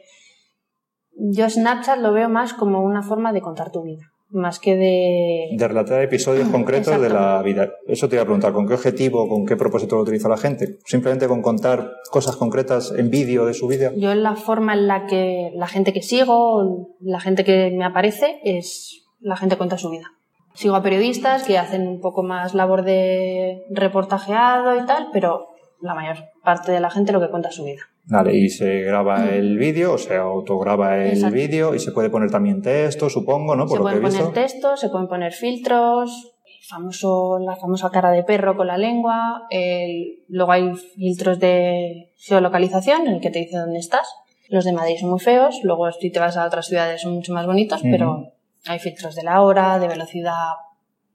Yo 1.15 1.51
Snapchat 1.51 1.99
lo 1.99 2.13
veo 2.13 2.29
más 2.31 2.55
como 2.55 2.83
una 2.83 3.03
forma 3.03 3.33
de 3.35 3.43
contar 3.43 3.71
tu 3.71 3.83
vida, 3.83 4.05
más 4.31 4.59
que 4.59 4.77
de... 4.77 5.57
De 5.57 5.69
relatar 5.69 6.03
episodios 6.03 6.49
concretos 6.53 7.01
de 7.01 7.09
la 7.09 7.43
vida. 7.43 7.71
Eso 7.87 8.09
te 8.09 8.17
iba 8.17 8.23
a 8.23 8.27
preguntar, 8.27 8.53
¿con 8.53 8.67
qué 8.67 8.75
objetivo, 8.75 9.29
con 9.29 9.47
qué 9.47 9.57
propósito 9.57 9.97
lo 9.97 10.03
utiliza 10.03 10.29
la 10.29 10.37
gente? 10.37 10.79
¿Simplemente 10.85 11.29
con 11.29 11.43
contar 11.43 11.93
cosas 12.11 12.37
concretas 12.37 12.93
en 12.97 13.11
vídeo 13.11 13.47
de 13.47 13.55
su 13.55 13.67
vida? 13.67 13.93
Yo 13.97 14.15
la 14.15 14.37
forma 14.37 14.75
en 14.75 14.87
la 14.87 15.07
que 15.07 15.51
la 15.55 15.67
gente 15.67 15.93
que 15.93 16.03
sigo, 16.03 16.89
la 17.01 17.21
gente 17.21 17.45
que 17.45 17.71
me 17.77 17.85
aparece, 17.85 18.41
es 18.45 19.05
la 19.21 19.37
gente 19.37 19.57
cuenta 19.57 19.79
su 19.79 19.91
vida. 19.91 20.07
Sigo 20.55 20.75
a 20.75 20.83
periodistas 20.83 21.45
que 21.45 21.57
hacen 21.57 21.87
un 21.87 22.01
poco 22.01 22.23
más 22.23 22.55
labor 22.55 22.83
de 22.83 23.63
reportajeado 23.71 24.77
y 24.77 24.85
tal, 24.87 25.09
pero 25.13 25.47
la 25.81 25.95
mayor 25.95 26.17
parte 26.43 26.73
de 26.73 26.81
la 26.81 26.91
gente 26.91 27.13
lo 27.13 27.21
que 27.21 27.29
cuenta 27.31 27.49
es 27.51 27.55
su 27.55 27.65
vida. 27.65 27.83
Vale, 28.11 28.35
y 28.35 28.49
se 28.49 28.81
graba 28.83 29.29
el 29.31 29.59
vídeo, 29.59 29.93
o 29.95 29.99
se 29.99 30.17
autograba 30.17 30.97
el 30.97 31.31
vídeo 31.31 31.75
y 31.75 31.79
se 31.79 31.93
puede 31.93 32.09
poner 32.11 32.31
también 32.31 32.63
texto, 32.63 33.11
supongo, 33.11 33.55
¿no? 33.55 33.67
Por 33.67 33.79
se 33.79 33.85
lo 33.85 33.85
que 33.91 33.97
he 33.97 34.01
pueden 34.01 34.09
visto. 34.11 34.25
poner 34.31 34.35
textos, 34.49 34.81
se 34.81 34.89
pueden 34.89 35.09
poner 35.09 35.33
filtros, 35.33 36.35
famoso, 36.69 37.39
la 37.39 37.57
famosa 37.57 37.91
cara 37.91 38.11
de 38.11 38.25
perro 38.25 38.57
con 38.57 38.67
la 38.67 38.79
lengua, 38.79 39.47
el- 39.51 40.21
luego 40.29 40.53
hay 40.53 40.75
filtros 40.97 41.39
de 41.39 42.13
geolocalización 42.17 43.07
en 43.07 43.15
el 43.15 43.21
que 43.21 43.31
te 43.31 43.41
dice 43.41 43.59
dónde 43.59 43.79
estás. 43.79 44.07
Los 44.49 44.65
de 44.65 44.73
Madrid 44.73 44.97
son 44.99 45.11
muy 45.11 45.21
feos, 45.21 45.61
luego 45.63 45.91
si 45.93 46.11
te 46.11 46.19
vas 46.19 46.37
a 46.37 46.47
otras 46.47 46.67
ciudades 46.67 47.03
son 47.03 47.13
mucho 47.15 47.33
más 47.35 47.47
bonitos, 47.47 47.81
Ujú. 47.83 47.91
pero 47.91 48.33
hay 48.67 48.79
filtros 48.79 49.15
de 49.15 49.23
la 49.23 49.43
hora, 49.43 49.79
de 49.79 49.89
velocidad, 49.89 50.55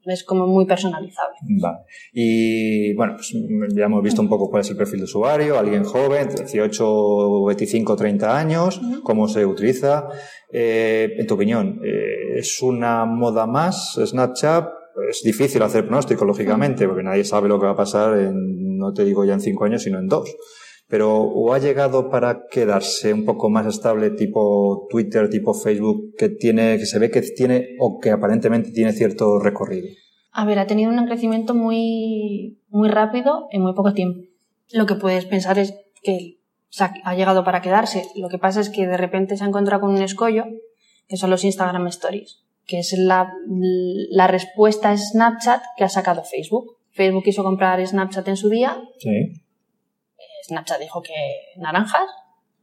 es 0.06 0.24
como 0.24 0.46
muy 0.46 0.66
personalizable. 0.66 1.36
Vale. 1.60 1.78
Y 2.12 2.94
bueno, 2.94 3.14
pues 3.16 3.34
ya 3.74 3.84
hemos 3.84 4.02
visto 4.02 4.20
un 4.22 4.28
poco 4.28 4.50
cuál 4.50 4.62
es 4.62 4.70
el 4.70 4.76
perfil 4.76 5.00
de 5.00 5.04
usuario, 5.04 5.58
alguien 5.58 5.84
joven, 5.84 6.28
18, 6.28 7.44
25, 7.44 7.96
30 7.96 8.38
años, 8.38 8.80
cómo 9.02 9.28
se 9.28 9.44
utiliza. 9.46 10.08
Eh, 10.52 11.14
en 11.18 11.26
tu 11.26 11.34
opinión, 11.34 11.80
eh, 11.84 12.38
¿es 12.38 12.62
una 12.62 13.04
moda 13.04 13.46
más 13.46 13.98
Snapchat? 14.04 14.68
Es 15.10 15.22
difícil 15.24 15.62
hacer 15.62 15.86
pronóstico, 15.86 16.24
lógicamente, 16.24 16.86
porque 16.86 17.02
nadie 17.02 17.24
sabe 17.24 17.48
lo 17.48 17.58
que 17.58 17.66
va 17.66 17.72
a 17.72 17.76
pasar 17.76 18.18
en, 18.18 18.78
no 18.78 18.92
te 18.92 19.04
digo 19.04 19.24
ya 19.24 19.34
en 19.34 19.40
cinco 19.40 19.64
años, 19.64 19.82
sino 19.82 19.98
en 19.98 20.06
dos. 20.06 20.34
Pero 20.94 21.22
¿o 21.22 21.52
ha 21.52 21.58
llegado 21.58 22.08
para 22.08 22.46
quedarse 22.48 23.12
un 23.12 23.24
poco 23.24 23.50
más 23.50 23.66
estable 23.66 24.10
tipo 24.10 24.86
Twitter, 24.88 25.28
tipo 25.28 25.52
Facebook, 25.52 26.14
que 26.16 26.28
tiene, 26.28 26.78
que 26.78 26.86
se 26.86 27.00
ve 27.00 27.10
que 27.10 27.20
tiene 27.20 27.70
o 27.80 27.98
que 27.98 28.12
aparentemente 28.12 28.70
tiene 28.70 28.92
cierto 28.92 29.40
recorrido? 29.40 29.88
A 30.30 30.44
ver, 30.44 30.60
ha 30.60 30.68
tenido 30.68 30.92
un 30.92 31.04
crecimiento 31.04 31.52
muy, 31.52 32.60
muy 32.68 32.88
rápido 32.90 33.48
en 33.50 33.62
muy 33.62 33.74
poco 33.74 33.92
tiempo. 33.92 34.20
Lo 34.70 34.86
que 34.86 34.94
puedes 34.94 35.24
pensar 35.24 35.58
es 35.58 35.74
que 36.04 36.38
ha 36.78 37.14
llegado 37.16 37.42
para 37.42 37.60
quedarse. 37.60 38.04
Lo 38.14 38.28
que 38.28 38.38
pasa 38.38 38.60
es 38.60 38.70
que 38.70 38.86
de 38.86 38.96
repente 38.96 39.36
se 39.36 39.42
ha 39.42 39.48
encontrado 39.48 39.80
con 39.80 39.90
un 39.90 40.00
escollo, 40.00 40.44
que 41.08 41.16
son 41.16 41.28
los 41.28 41.42
Instagram 41.42 41.88
Stories, 41.88 42.44
que 42.66 42.78
es 42.78 42.96
la, 42.96 43.32
la 44.10 44.28
respuesta 44.28 44.90
a 44.90 44.96
Snapchat 44.96 45.60
que 45.76 45.82
ha 45.82 45.88
sacado 45.88 46.22
Facebook. 46.22 46.76
Facebook 46.92 47.24
quiso 47.24 47.42
comprar 47.42 47.84
Snapchat 47.84 48.28
en 48.28 48.36
su 48.36 48.48
día. 48.48 48.80
Sí. 48.98 49.40
Snapchat 50.46 50.80
dijo 50.80 51.02
que 51.02 51.12
naranjas. 51.56 52.08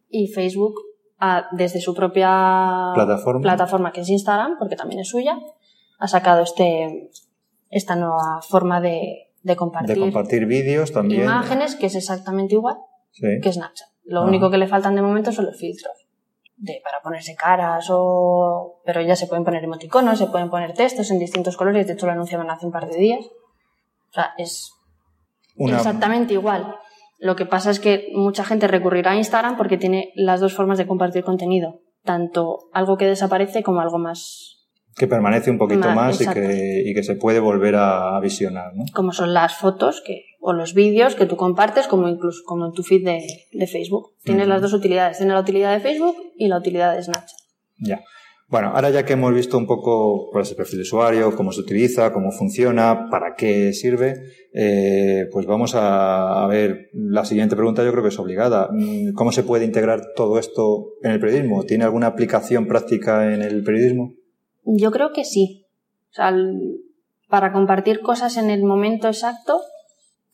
Y 0.10 0.28
Facebook, 0.28 0.76
ah, 1.20 1.48
desde 1.54 1.80
su 1.80 1.94
propia 1.94 2.92
Plataforma. 2.94 3.42
plataforma, 3.42 3.92
que 3.94 4.02
es 4.02 4.10
Instagram, 4.10 4.58
porque 4.60 4.76
también 4.76 5.00
es 5.02 5.10
suya, 5.10 5.38
ha 6.00 6.08
sacado 6.08 6.42
este, 6.42 7.10
esta 7.70 7.96
nueva 7.96 8.42
forma 8.48 8.82
de, 8.82 9.30
de 9.44 9.56
compartir, 9.56 9.96
De 9.96 10.02
compartir 10.02 10.46
vídeos 10.46 10.92
también. 10.92 11.24
imágenes, 11.24 11.76
que 11.76 11.86
es 11.88 11.96
exactamente 11.96 12.56
igual 12.56 12.78
Sí. 13.12 13.28
que 13.42 13.52
Snapchat. 13.54 13.88
Lo 14.06 14.20
Ajá. 14.22 14.28
único 14.30 14.50
que 14.50 14.58
le 14.58 14.68
faltan 14.68 14.96
de 14.96 15.02
momento 15.02 15.32
son 15.32 15.46
los 15.46 15.58
filtros. 15.58 15.94
De, 16.58 16.80
para 16.84 17.02
ponerse 17.02 17.36
caras 17.36 17.88
o... 17.90 18.82
Pero 18.86 19.02
ya 19.02 19.16
se 19.16 19.26
pueden 19.28 19.44
poner 19.44 19.64
emoticonos, 19.64 20.20
se 20.20 20.28
pueden 20.28 20.50
poner 20.50 20.74
textos 20.74 21.10
en 21.12 21.18
distintos 21.20 21.58
colores. 21.58 21.88
De 21.88 21.94
hecho, 21.94 22.06
lo 22.06 22.12
anunciaban 22.12 22.50
hace 22.52 22.66
un 22.68 22.72
par 22.72 22.88
de 22.88 22.98
días. 22.98 23.26
O 24.10 24.14
sea, 24.14 24.34
es 24.38 24.72
Una- 25.56 25.78
exactamente 25.78 26.34
igual. 26.34 26.76
Lo 27.22 27.36
que 27.36 27.46
pasa 27.46 27.70
es 27.70 27.80
que 27.80 28.10
mucha 28.14 28.44
gente 28.44 28.68
recurrirá 28.68 29.12
a 29.12 29.16
Instagram 29.16 29.56
porque 29.56 29.78
tiene 29.78 30.12
las 30.16 30.42
dos 30.42 30.54
formas 30.54 30.80
de 30.80 30.88
compartir 30.88 31.24
contenido. 31.24 31.82
Tanto 32.04 32.58
algo 32.74 32.98
que 32.98 33.06
desaparece 33.06 33.62
como 33.62 33.80
algo 33.80 34.00
más 34.00 34.58
que 34.98 35.08
permanece 35.08 35.50
un 35.50 35.58
poquito 35.58 35.90
más 35.92 36.20
y 36.20 36.28
que, 36.28 36.84
y 36.86 36.94
que 36.94 37.04
se 37.04 37.16
puede 37.16 37.40
volver 37.40 37.76
a, 37.78 38.20
visionar, 38.20 38.76
¿no? 38.76 38.84
como 38.94 39.14
son 39.14 39.34
las 39.34 39.56
fotos 39.56 40.04
que, 40.06 40.26
o 40.40 40.54
los 40.54 40.74
vídeos 40.74 41.16
que 41.16 41.26
tú 41.26 41.38
compartes, 41.38 41.88
como 41.88 42.10
incluso 42.10 42.42
como 42.46 42.66
en 42.66 42.74
tu 42.74 42.84
feed 42.84 43.06
de, 43.06 43.26
de 43.54 43.68
Facebook. 43.68 44.16
Tienes 44.24 44.48
las 44.48 44.62
dos 44.62 44.74
utilidades. 44.74 45.18
Tienes 45.18 45.34
la 45.34 45.40
utilidad 45.42 45.74
de 45.74 45.80
Facebook 45.80 46.16
y 46.36 46.48
la 46.50 46.58
utilidad 46.58 46.96
de 46.96 47.04
Snapchat. 47.04 47.40
Ya. 47.78 48.02
Bueno, 48.52 48.74
ahora 48.76 48.90
ya 48.90 49.06
que 49.06 49.14
hemos 49.14 49.34
visto 49.34 49.58
un 49.58 49.66
poco 49.66 50.30
cuál 50.30 50.42
es 50.42 50.50
el 50.50 50.58
perfil 50.58 50.80
de 50.80 50.82
usuario, 50.82 51.38
cómo 51.38 51.54
se 51.54 51.62
utiliza, 51.62 52.12
cómo 52.12 52.32
funciona, 52.32 53.08
para 53.10 53.34
qué 53.38 53.72
sirve, 53.72 54.14
eh, 54.54 55.30
pues 55.32 55.46
vamos 55.46 55.72
a, 55.74 56.46
ver 56.48 56.90
la 56.94 57.24
siguiente 57.24 57.56
pregunta. 57.56 57.82
Yo 57.82 57.92
creo 57.92 58.04
que 58.04 58.10
es 58.10 58.20
obligada. 58.20 58.68
Mm, 58.70 59.14
¿Cómo 59.14 59.32
se 59.32 59.44
puede 59.44 59.64
integrar 59.64 60.02
todo 60.18 60.38
esto 60.38 60.96
en 61.02 61.12
el 61.12 61.22
periodismo? 61.22 61.64
¿Tiene 61.64 61.86
alguna 61.86 62.08
aplicación 62.08 62.68
práctica 62.68 63.34
en 63.34 63.42
el 63.42 63.64
periodismo? 63.64 64.16
Yo 64.66 64.92
creo 64.92 65.14
que 65.14 65.24
sí. 65.24 65.66
O 66.12 66.16
sea, 66.16 66.36
para 67.30 67.54
compartir 67.54 68.02
cosas 68.02 68.36
en 68.36 68.50
el 68.50 68.64
momento 68.64 69.08
exacto 69.08 69.62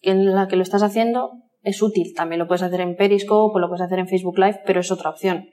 en 0.01 0.33
la 0.33 0.47
que 0.47 0.55
lo 0.55 0.63
estás 0.63 0.81
haciendo 0.81 1.33
es 1.61 1.83
útil. 1.83 2.15
También 2.15 2.39
lo 2.39 2.47
puedes 2.47 2.63
hacer 2.63 2.81
en 2.81 2.95
Periscope 2.95 3.57
o 3.57 3.59
lo 3.59 3.67
puedes 3.67 3.85
hacer 3.85 3.99
en 3.99 4.07
Facebook 4.07 4.39
Live, 4.39 4.61
pero 4.65 4.79
es 4.79 4.91
otra 4.91 5.11
opción. 5.11 5.45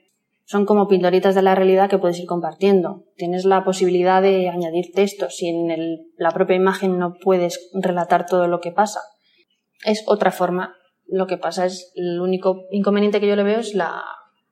Son 0.47 0.65
como 0.65 0.87
pildoritas 0.87 1.33
de 1.35 1.41
la 1.41 1.55
realidad 1.55 1.89
que 1.89 1.97
puedes 1.97 2.19
ir 2.19 2.27
compartiendo. 2.27 3.05
Tienes 3.15 3.45
la 3.45 3.63
posibilidad 3.63 4.21
de 4.21 4.47
añadir 4.49 4.91
textos 4.93 5.37
si 5.37 5.47
en 5.49 5.71
el- 5.71 5.97
la 6.17 6.31
propia 6.31 6.55
imagen 6.55 6.99
no 6.99 7.15
puedes 7.21 7.71
relatar 7.73 8.25
todo 8.27 8.47
lo 8.47 8.59
que 8.61 8.71
pasa. 8.71 8.99
Es 9.85 10.03
otra 10.07 10.31
forma. 10.31 10.75
Lo 11.07 11.25
que 11.27 11.37
pasa 11.37 11.65
es, 11.65 11.91
el 11.95 12.19
único 12.21 12.63
inconveniente 12.71 13.19
que 13.19 13.27
yo 13.27 13.35
le 13.35 13.43
veo 13.43 13.59
es 13.59 13.73
la, 13.73 14.01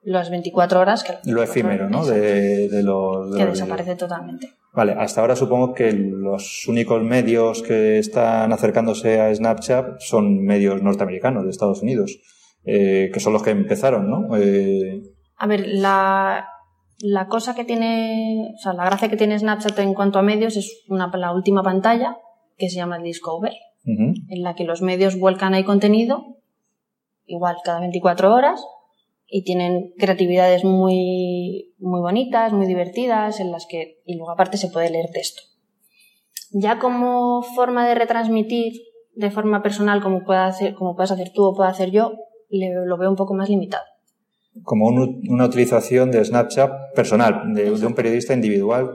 las 0.02 0.30
24 0.32 0.80
horas 0.80 1.04
que 1.04 1.14
Lo 1.32 1.42
efímero, 1.44 1.90
¿no? 1.90 2.06
De, 2.06 2.70
de 2.70 2.84
los, 2.84 3.32
de 3.32 3.38
que 3.38 3.46
desaparece 3.52 3.96
totalmente. 3.96 4.50
Vale, 4.74 4.94
hasta 4.94 5.22
ahora 5.22 5.36
supongo 5.36 5.74
que 5.76 5.92
los 5.94 6.68
únicos 6.68 7.02
medios 7.04 7.62
que 7.62 8.00
están 8.00 8.52
acercándose 8.52 9.20
a 9.22 9.34
Snapchat 9.34 10.00
son 10.00 10.44
medios 10.44 10.82
norteamericanos 10.82 11.44
de 11.44 11.52
Estados 11.52 11.84
Unidos, 11.84 12.20
eh, 12.66 13.12
que 13.14 13.20
son 13.20 13.34
los 13.34 13.44
que 13.44 13.52
empezaron, 13.52 14.10
¿no? 14.10 14.36
Eh, 14.38 15.02
A 15.44 15.48
ver, 15.48 15.68
la, 15.68 16.48
la 17.00 17.28
cosa 17.28 17.54
que 17.54 17.66
tiene, 17.66 18.52
o 18.56 18.58
sea, 18.62 18.72
la 18.74 18.86
gracia 18.86 19.10
que 19.10 19.18
tiene 19.18 19.38
Snapchat 19.38 19.78
en 19.80 19.94
cuanto 19.94 20.20
a 20.20 20.22
medios 20.22 20.56
es 20.56 20.84
una, 20.88 21.12
la 21.14 21.34
última 21.34 21.62
pantalla 21.64 22.18
que 22.58 22.70
se 22.70 22.78
llama 22.78 22.96
el 22.98 23.04
Discover, 23.04 23.54
en 24.30 24.44
la 24.44 24.56
que 24.56 24.64
los 24.64 24.82
medios 24.82 25.20
vuelcan 25.20 25.54
ahí 25.54 25.66
contenido, 25.66 26.38
igual 27.26 27.58
cada 27.66 27.82
24 27.82 28.34
horas, 28.34 28.64
y 29.28 29.44
tienen 29.44 29.92
creatividades 29.98 30.64
muy, 30.64 31.74
muy 31.78 32.00
bonitas, 32.00 32.54
muy 32.54 32.68
divertidas, 32.68 33.40
en 33.42 33.52
las 33.52 33.66
que, 33.66 34.02
y 34.06 34.16
luego 34.16 34.32
aparte 34.32 34.58
se 34.58 34.70
puede 34.70 34.90
leer 34.92 35.10
texto. 35.12 35.42
Ya 36.52 36.80
como 36.80 37.42
forma 37.42 37.86
de 37.88 37.96
retransmitir 37.96 38.74
de 39.16 39.30
forma 39.32 39.62
personal, 39.62 40.02
como, 40.02 40.24
pueda 40.24 40.46
hacer, 40.46 40.74
como 40.76 40.96
puedas 40.96 41.12
hacer 41.12 41.32
tú 41.34 41.44
o 41.44 41.54
pueda 41.56 41.70
hacer 41.70 41.92
yo, 41.92 42.14
le- 42.50 42.86
lo 42.86 42.98
veo 42.98 43.10
un 43.10 43.16
poco 43.18 43.34
más 43.34 43.50
limitado. 43.50 43.84
Como 44.62 44.86
un- 44.88 45.22
una 45.30 45.46
utilización 45.46 46.12
de 46.12 46.24
Snapchat 46.24 46.94
personal, 46.94 47.54
de, 47.56 47.72
de 47.72 47.86
un 47.86 47.96
periodista 47.96 48.34
individual, 48.34 48.92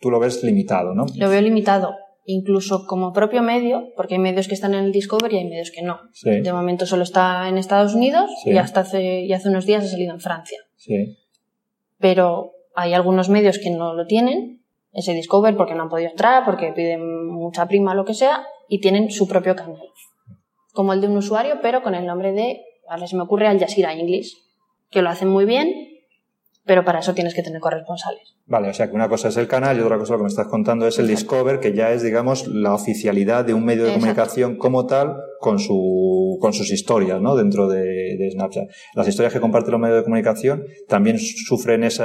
tú 0.00 0.10
lo 0.10 0.18
ves 0.18 0.42
limitado, 0.42 0.94
¿no? 0.94 1.04
Lo 1.16 1.28
veo 1.28 1.40
limitado, 1.42 1.94
incluso 2.24 2.86
como 2.86 3.12
propio 3.12 3.42
medio, 3.42 3.90
porque 3.96 4.14
hay 4.14 4.20
medios 4.20 4.48
que 4.48 4.54
están 4.54 4.72
en 4.74 4.84
el 4.84 4.92
Discover 4.92 5.32
y 5.32 5.36
hay 5.38 5.44
medios 5.44 5.70
que 5.70 5.82
no. 5.82 6.00
Sí, 6.12 6.40
De 6.40 6.52
momento 6.52 6.86
solo 6.86 7.02
está 7.02 7.48
en 7.48 7.58
Estados 7.58 7.94
Unidos 7.94 8.30
Sí. 8.42 8.50
y 8.52 8.56
hasta 8.58 8.80
hace, 8.80 9.20
y 9.20 9.32
hace 9.34 9.48
unos 9.50 9.66
días 9.66 9.84
ha 9.84 9.88
salido 9.88 10.14
en 10.14 10.20
Francia. 10.20 10.58
sí. 10.76 11.16
Pero 11.98 12.52
hay 12.74 12.94
algunos 12.94 13.28
medios 13.28 13.58
que 13.58 13.70
no 13.70 13.94
lo 13.94 14.06
tienen, 14.06 14.60
ese 14.92 15.12
Discover, 15.14 15.56
porque 15.56 15.74
no 15.74 15.82
han 15.84 15.88
podido 15.88 16.10
entrar, 16.10 16.44
porque 16.44 16.72
piden 16.72 17.26
mucha 17.28 17.66
prima, 17.68 17.94
lo 17.94 18.04
que 18.04 18.14
sea, 18.14 18.44
y 18.68 18.80
tienen 18.80 19.10
su 19.10 19.28
propio 19.28 19.54
canal. 19.54 19.78
Como 20.72 20.92
el 20.92 21.00
de 21.00 21.06
un 21.08 21.16
usuario, 21.18 21.56
pero 21.62 21.82
con 21.82 21.94
el 21.94 22.06
nombre 22.06 22.32
de, 22.32 22.60
ahora 22.88 23.06
se 23.06 23.14
me 23.16 23.22
ocurre, 23.22 23.46
Al 23.46 23.58
Jazeera 23.60 23.92
English, 23.92 24.36
que 24.92 25.02
lo 25.02 25.08
hacen 25.10 25.28
muy 25.28 25.44
bien, 25.46 25.72
pero 26.64 26.84
para 26.84 27.00
eso 27.00 27.12
tienes 27.14 27.34
que 27.34 27.42
tener 27.42 27.60
corresponsales. 27.60 28.36
Vale, 28.46 28.68
o 28.68 28.74
sea 28.74 28.88
que 28.88 28.94
una 28.94 29.08
cosa 29.08 29.28
es 29.28 29.36
el 29.36 29.48
canal 29.48 29.76
y 29.78 29.80
otra 29.80 29.98
cosa 29.98 30.12
lo 30.12 30.18
que 30.18 30.24
me 30.24 30.28
estás 30.28 30.46
contando 30.48 30.86
es 30.86 30.98
el 30.98 31.08
Exacto. 31.10 31.34
Discover, 31.36 31.60
que 31.60 31.72
ya 31.74 31.92
es, 31.92 32.02
digamos, 32.02 32.46
la 32.46 32.74
oficialidad 32.74 33.44
de 33.44 33.54
un 33.54 33.64
medio 33.64 33.82
de 33.84 33.88
Exacto. 33.90 34.00
comunicación 34.06 34.56
como 34.58 34.86
tal, 34.86 35.16
con, 35.40 35.58
su, 35.58 36.38
con 36.40 36.52
sus 36.52 36.70
historias, 36.70 37.20
¿no? 37.20 37.34
Dentro 37.34 37.68
de, 37.68 38.16
de 38.18 38.30
Snapchat. 38.32 38.68
Las 38.94 39.08
historias 39.08 39.32
que 39.32 39.40
comparten 39.40 39.72
los 39.72 39.80
medios 39.80 39.98
de 39.98 40.04
comunicación 40.04 40.64
también 40.88 41.18
sufren 41.18 41.82
ese 41.84 42.04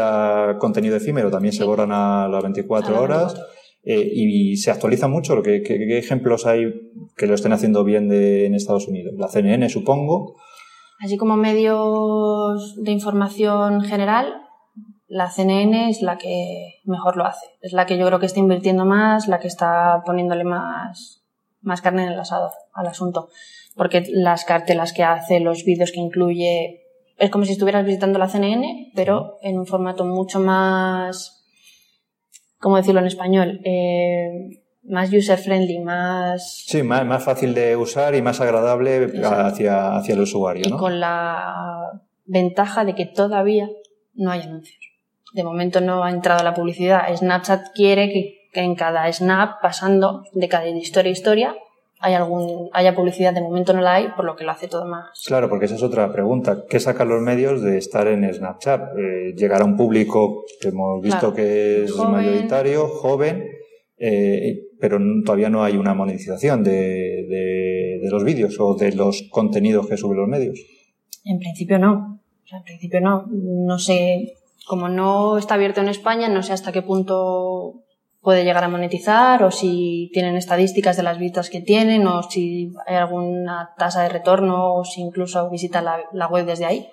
contenido 0.60 0.96
efímero, 0.96 1.30
también 1.30 1.52
se 1.54 1.60
Sí. 1.60 1.66
borran 1.66 1.92
a 1.92 2.28
las 2.28 2.42
24 2.42 2.90
A 2.90 2.92
las 2.94 3.02
horas. 3.02 3.34
24. 3.34 3.58
eh, 3.90 4.12
y 4.14 4.58
se 4.58 4.70
actualiza 4.72 5.08
mucho. 5.08 5.36
Lo 5.36 5.44
que, 5.44 5.62
que- 5.62 5.78
¿Qué 5.78 5.98
ejemplos 5.98 6.46
hay 6.46 6.74
que 7.16 7.26
lo 7.28 7.36
estén 7.36 7.54
haciendo 7.54 7.84
bien 7.84 8.10
de, 8.10 8.46
en 8.46 8.54
Estados 8.56 8.88
Unidos? 8.88 9.14
La 9.18 9.28
CNN, 9.28 9.70
supongo. 9.70 10.36
Así 11.00 11.18
como 11.18 11.38
medios 11.38 12.76
de 12.84 12.92
información 12.92 13.82
general, 13.82 14.42
la 15.08 15.30
CNN 15.30 15.90
es 15.90 16.02
la 16.02 16.18
que 16.18 16.82
mejor 16.84 17.18
lo 17.18 17.26
hace. 17.26 17.46
Es 17.62 17.72
la 17.72 17.86
que 17.86 17.98
yo 17.98 18.06
creo 18.08 18.20
que 18.20 18.26
está 18.26 18.40
invirtiendo 18.40 18.86
más, 18.86 19.28
la 19.28 19.40
que 19.40 19.48
está 19.48 20.02
poniéndole 20.06 20.44
más, 20.44 21.24
más 21.62 21.82
carne 21.82 22.04
en 22.04 22.14
el 22.14 22.20
asador 22.20 22.52
al 22.74 22.88
asunto. 22.88 23.30
Porque 23.76 24.04
las 24.10 24.44
cartelas 24.44 24.92
que 24.92 25.04
hace, 25.04 25.40
los 25.40 25.64
vídeos 25.64 25.92
que 25.92 26.00
incluye, 26.00 26.84
es 27.18 27.30
como 27.30 27.46
si 27.46 27.54
estuvieras 27.54 27.86
visitando 27.86 28.20
la 28.20 28.28
CNN, 28.28 28.92
pero 28.96 29.38
en 29.42 29.58
un 29.58 29.66
formato 29.66 30.04
mucho 30.04 30.40
más, 30.40 31.46
¿cómo 32.60 32.78
decirlo 32.78 33.00
en 33.00 33.08
español? 33.08 33.62
Eh, 33.64 34.64
más 34.88 35.12
user 35.12 35.38
friendly, 35.38 35.80
más... 35.80 36.64
Sí, 36.66 36.82
más, 36.84 37.06
más 37.06 37.24
fácil 37.24 37.54
de 37.54 37.76
usar 37.76 38.16
y 38.16 38.22
más 38.22 38.40
agradable 38.42 39.04
Exacto. 39.04 39.42
hacia, 39.46 39.96
hacia 39.98 40.14
el 40.16 40.22
usuario, 40.22 40.64
y 40.66 40.72
¿no? 40.72 40.78
con 40.78 41.00
la 41.00 42.02
ventaja 42.26 42.86
de 42.86 42.96
que 42.96 43.06
todavía 43.06 43.70
no 44.14 44.32
hay 44.32 44.42
anuncios. 44.42 44.80
De 45.34 45.44
momento 45.44 45.82
no 45.82 46.04
ha 46.04 46.10
entrado 46.10 46.44
la 46.44 46.54
publicidad. 46.54 47.04
Snapchat 47.16 47.68
quiere 47.76 48.10
que, 48.12 48.50
que 48.54 48.62
en 48.62 48.76
cada 48.76 49.12
snap, 49.12 49.62
pasando 49.62 50.24
de 50.34 50.48
cada 50.48 50.68
historia 50.68 51.10
a 51.10 51.14
historia, 51.14 51.56
haya, 52.00 52.18
algún, 52.18 52.70
haya 52.74 52.96
publicidad. 52.96 53.34
De 53.34 53.42
momento 53.42 53.74
no 53.74 53.82
la 53.82 53.96
hay, 53.96 54.08
por 54.16 54.24
lo 54.26 54.36
que 54.36 54.46
lo 54.46 54.52
hace 54.52 54.68
todo 54.68 54.86
más. 54.86 55.24
Claro, 55.28 55.50
porque 55.50 55.66
esa 55.66 55.76
es 55.76 55.84
otra 55.84 56.12
pregunta. 56.12 56.64
¿Qué 56.70 56.80
sacan 56.80 57.10
los 57.10 57.22
medios 57.22 57.62
de 57.62 57.78
estar 57.78 58.08
en 58.08 58.34
Snapchat? 58.34 58.98
Eh, 58.98 59.34
llegar 59.36 59.62
a 59.62 59.66
un 59.66 59.76
público 59.76 60.46
que 60.62 60.70
hemos 60.70 61.02
visto 61.02 61.20
Claro. 61.20 61.36
que 61.36 61.84
es 61.84 61.92
Joven. 61.92 62.12
mayoritario, 62.12 62.88
joven, 62.88 63.46
eh, 63.98 64.62
pero 64.80 65.00
todavía 65.26 65.50
no 65.50 65.64
hay 65.64 65.78
una 65.78 65.94
monetización 65.94 66.64
de, 66.64 66.72
de- 66.72 68.10
los 68.10 68.24
vídeos 68.24 68.58
o 68.60 68.76
de 68.76 68.94
los 68.94 69.24
contenidos 69.30 69.88
que 69.88 69.98
suben 69.98 70.18
los 70.18 70.28
medios. 70.30 70.60
En 71.26 71.40
principio 71.40 71.78
no. 71.78 72.22
En 72.52 72.64
principio 72.64 73.02
no. 73.02 73.26
No 73.30 73.80
sé, 73.80 74.34
como 74.66 74.88
no 74.88 75.38
está 75.38 75.56
abierto 75.56 75.82
en 75.82 75.90
España, 75.90 76.30
no 76.30 76.42
sé 76.42 76.54
hasta 76.54 76.72
qué 76.72 76.82
punto 76.82 77.84
puede 78.22 78.44
llegar 78.46 78.64
a 78.64 78.70
monetizar 78.70 79.44
o 79.44 79.52
si 79.52 80.10
tienen 80.14 80.36
estadísticas 80.38 80.96
de 80.98 81.04
las 81.04 81.18
visitas 81.18 81.50
que 81.50 81.62
tienen 81.62 82.08
o 82.08 82.24
si 82.24 82.72
hay 82.86 82.96
alguna 82.96 83.72
tasa 83.78 84.04
de 84.04 84.10
retorno 84.10 84.74
o 84.76 84.84
si 84.86 85.02
incluso 85.02 85.50
visitan 85.50 85.86
la, 85.86 86.00
la 86.14 86.28
web 86.28 86.46
desde 86.46 86.66
ahí. 86.66 86.88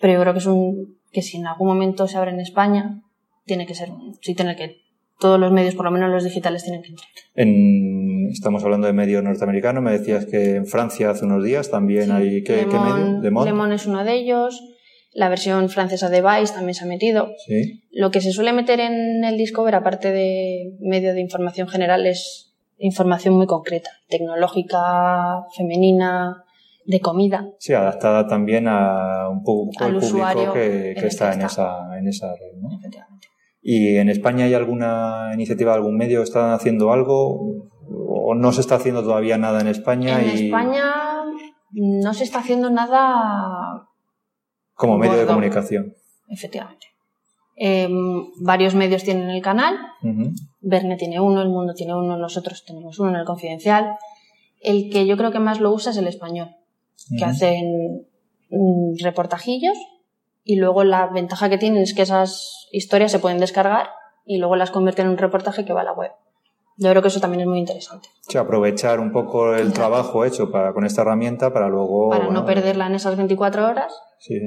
Pero 0.00 0.14
yo 0.14 0.20
creo 0.20 0.32
que 0.32 0.38
es 0.40 0.46
un, 0.46 0.98
que 1.12 1.22
si 1.22 1.36
en 1.38 1.46
algún 1.46 1.68
momento 1.68 2.08
se 2.08 2.16
abre 2.16 2.30
en 2.32 2.40
España, 2.40 3.02
tiene 3.44 3.66
que 3.66 3.74
ser, 3.74 3.90
sí 4.20 4.34
tiene 4.34 4.56
que, 4.56 4.81
todos 5.20 5.38
los 5.38 5.52
medios, 5.52 5.74
por 5.74 5.84
lo 5.84 5.90
menos 5.90 6.10
los 6.10 6.24
digitales, 6.24 6.64
tienen 6.64 6.82
que 6.82 6.88
entrar. 6.90 7.08
En- 7.34 8.28
estamos 8.32 8.64
hablando 8.64 8.86
de 8.86 8.92
medios 8.92 9.22
norteamericanos. 9.22 9.82
Me 9.82 9.92
decías 9.92 10.26
que 10.26 10.56
en 10.56 10.66
Francia 10.66 11.10
hace 11.10 11.24
unos 11.24 11.44
días 11.44 11.70
también 11.70 12.10
hay. 12.12 12.42
¿Qué, 12.42 12.56
Le 12.56 12.68
qué 12.68 12.78
medio? 12.78 12.80
Monde- 12.96 13.22
¿Le 13.22 13.30
Monde? 13.30 13.50
Le 13.50 13.56
Monde 13.56 13.74
es 13.76 13.86
uno 13.86 14.04
de 14.04 14.12
ellos. 14.14 14.62
La 15.14 15.28
versión 15.28 15.68
francesa 15.68 16.08
de 16.08 16.22
Vice 16.22 16.54
también 16.54 16.74
se 16.74 16.84
ha 16.84 16.86
metido. 16.88 17.28
Sí. 17.46 17.82
Lo 17.90 18.10
que 18.10 18.20
se 18.22 18.32
suele 18.32 18.52
meter 18.54 18.80
en 18.80 19.24
el 19.24 19.36
Discover, 19.36 19.74
aparte 19.74 20.10
de 20.10 20.72
medio 20.80 21.12
de 21.12 21.20
información 21.20 21.68
general, 21.68 22.06
es 22.06 22.54
información 22.78 23.34
muy 23.34 23.46
concreta, 23.46 23.90
tecnológica, 24.08 25.42
femenina, 25.56 26.44
de 26.84 27.00
comida. 27.00 27.46
Sí, 27.58 27.72
adaptada 27.74 28.26
también 28.26 28.66
a 28.68 29.28
un 29.28 29.42
poco 29.44 29.70
el 29.86 29.96
público 29.98 30.52
que, 30.54 30.92
está, 31.06 31.32
en 31.34 31.42
esa, 31.42 31.96
en 31.98 32.08
esa 32.08 32.34
red. 32.34 32.56
¿no? 32.60 32.76
Efectivamente. 32.76 33.28
¿Y 33.62 33.96
en 33.96 34.08
España 34.08 34.46
hay 34.46 34.54
alguna 34.54 35.30
iniciativa, 35.34 35.72
algún 35.72 35.96
medio? 35.96 36.22
¿Están 36.22 36.50
haciendo 36.50 36.92
algo? 36.92 37.70
¿O 37.88 38.34
no 38.34 38.52
se 38.52 38.60
está 38.60 38.74
haciendo 38.74 39.02
todavía 39.02 39.38
nada 39.38 39.60
en 39.60 39.68
España? 39.68 40.20
En 40.20 40.30
España 40.30 40.92
no 41.70 42.12
se 42.12 42.24
está 42.24 42.40
haciendo 42.40 42.70
nada. 42.70 43.88
Como 44.74 44.98
medio 44.98 45.16
de 45.16 45.26
comunicación. 45.26 45.94
Efectivamente. 46.28 46.88
Em, 47.54 48.24
varios 48.40 48.74
medios 48.74 49.04
tienen 49.04 49.30
el 49.30 49.42
canal. 49.42 49.78
Verne 50.60 50.96
tiene 50.96 51.20
uno, 51.20 51.40
El 51.42 51.48
Mundo 51.48 51.74
tiene 51.74 51.94
uno, 51.94 52.16
nosotros 52.16 52.64
tenemos 52.66 52.98
uno 52.98 53.10
en 53.10 53.16
el 53.16 53.24
Confidencial. 53.24 53.96
El 54.60 54.90
que 54.90 55.06
yo 55.06 55.16
creo 55.16 55.30
que 55.30 55.38
más 55.38 55.60
lo 55.60 55.72
usa 55.72 55.92
es 55.92 55.98
el 55.98 56.08
español, 56.08 56.56
que 57.16 57.24
hacen 57.24 58.06
mm, 58.50 59.02
reportajillos 59.02 59.76
y 60.44 60.56
luego 60.56 60.84
la 60.84 61.06
ventaja 61.08 61.48
que 61.48 61.58
tienen 61.58 61.82
es 61.82 61.94
que 61.94 62.02
esas 62.02 62.68
historias 62.72 63.12
se 63.12 63.18
pueden 63.18 63.38
descargar 63.38 63.90
y 64.24 64.38
luego 64.38 64.56
las 64.56 64.70
convierten 64.70 65.06
en 65.06 65.12
un 65.12 65.18
reportaje 65.18 65.64
que 65.64 65.72
va 65.72 65.82
a 65.82 65.84
la 65.84 65.92
web. 65.92 66.12
Yo 66.78 66.90
creo 66.90 67.02
que 67.02 67.08
eso 67.08 67.20
también 67.20 67.42
es 67.42 67.46
muy 67.46 67.58
interesante. 67.58 68.08
Sí, 68.22 68.38
aprovechar 68.38 68.98
un 68.98 69.12
poco 69.12 69.54
el 69.54 69.72
trabajo 69.72 70.24
hecho 70.24 70.50
para, 70.50 70.72
con 70.72 70.84
esta 70.84 71.02
herramienta 71.02 71.52
para 71.52 71.68
luego... 71.68 72.10
Para 72.10 72.28
no 72.28 72.44
perderla 72.44 72.86
en 72.86 72.94
esas 72.94 73.16
24 73.16 73.68
horas, 73.68 73.92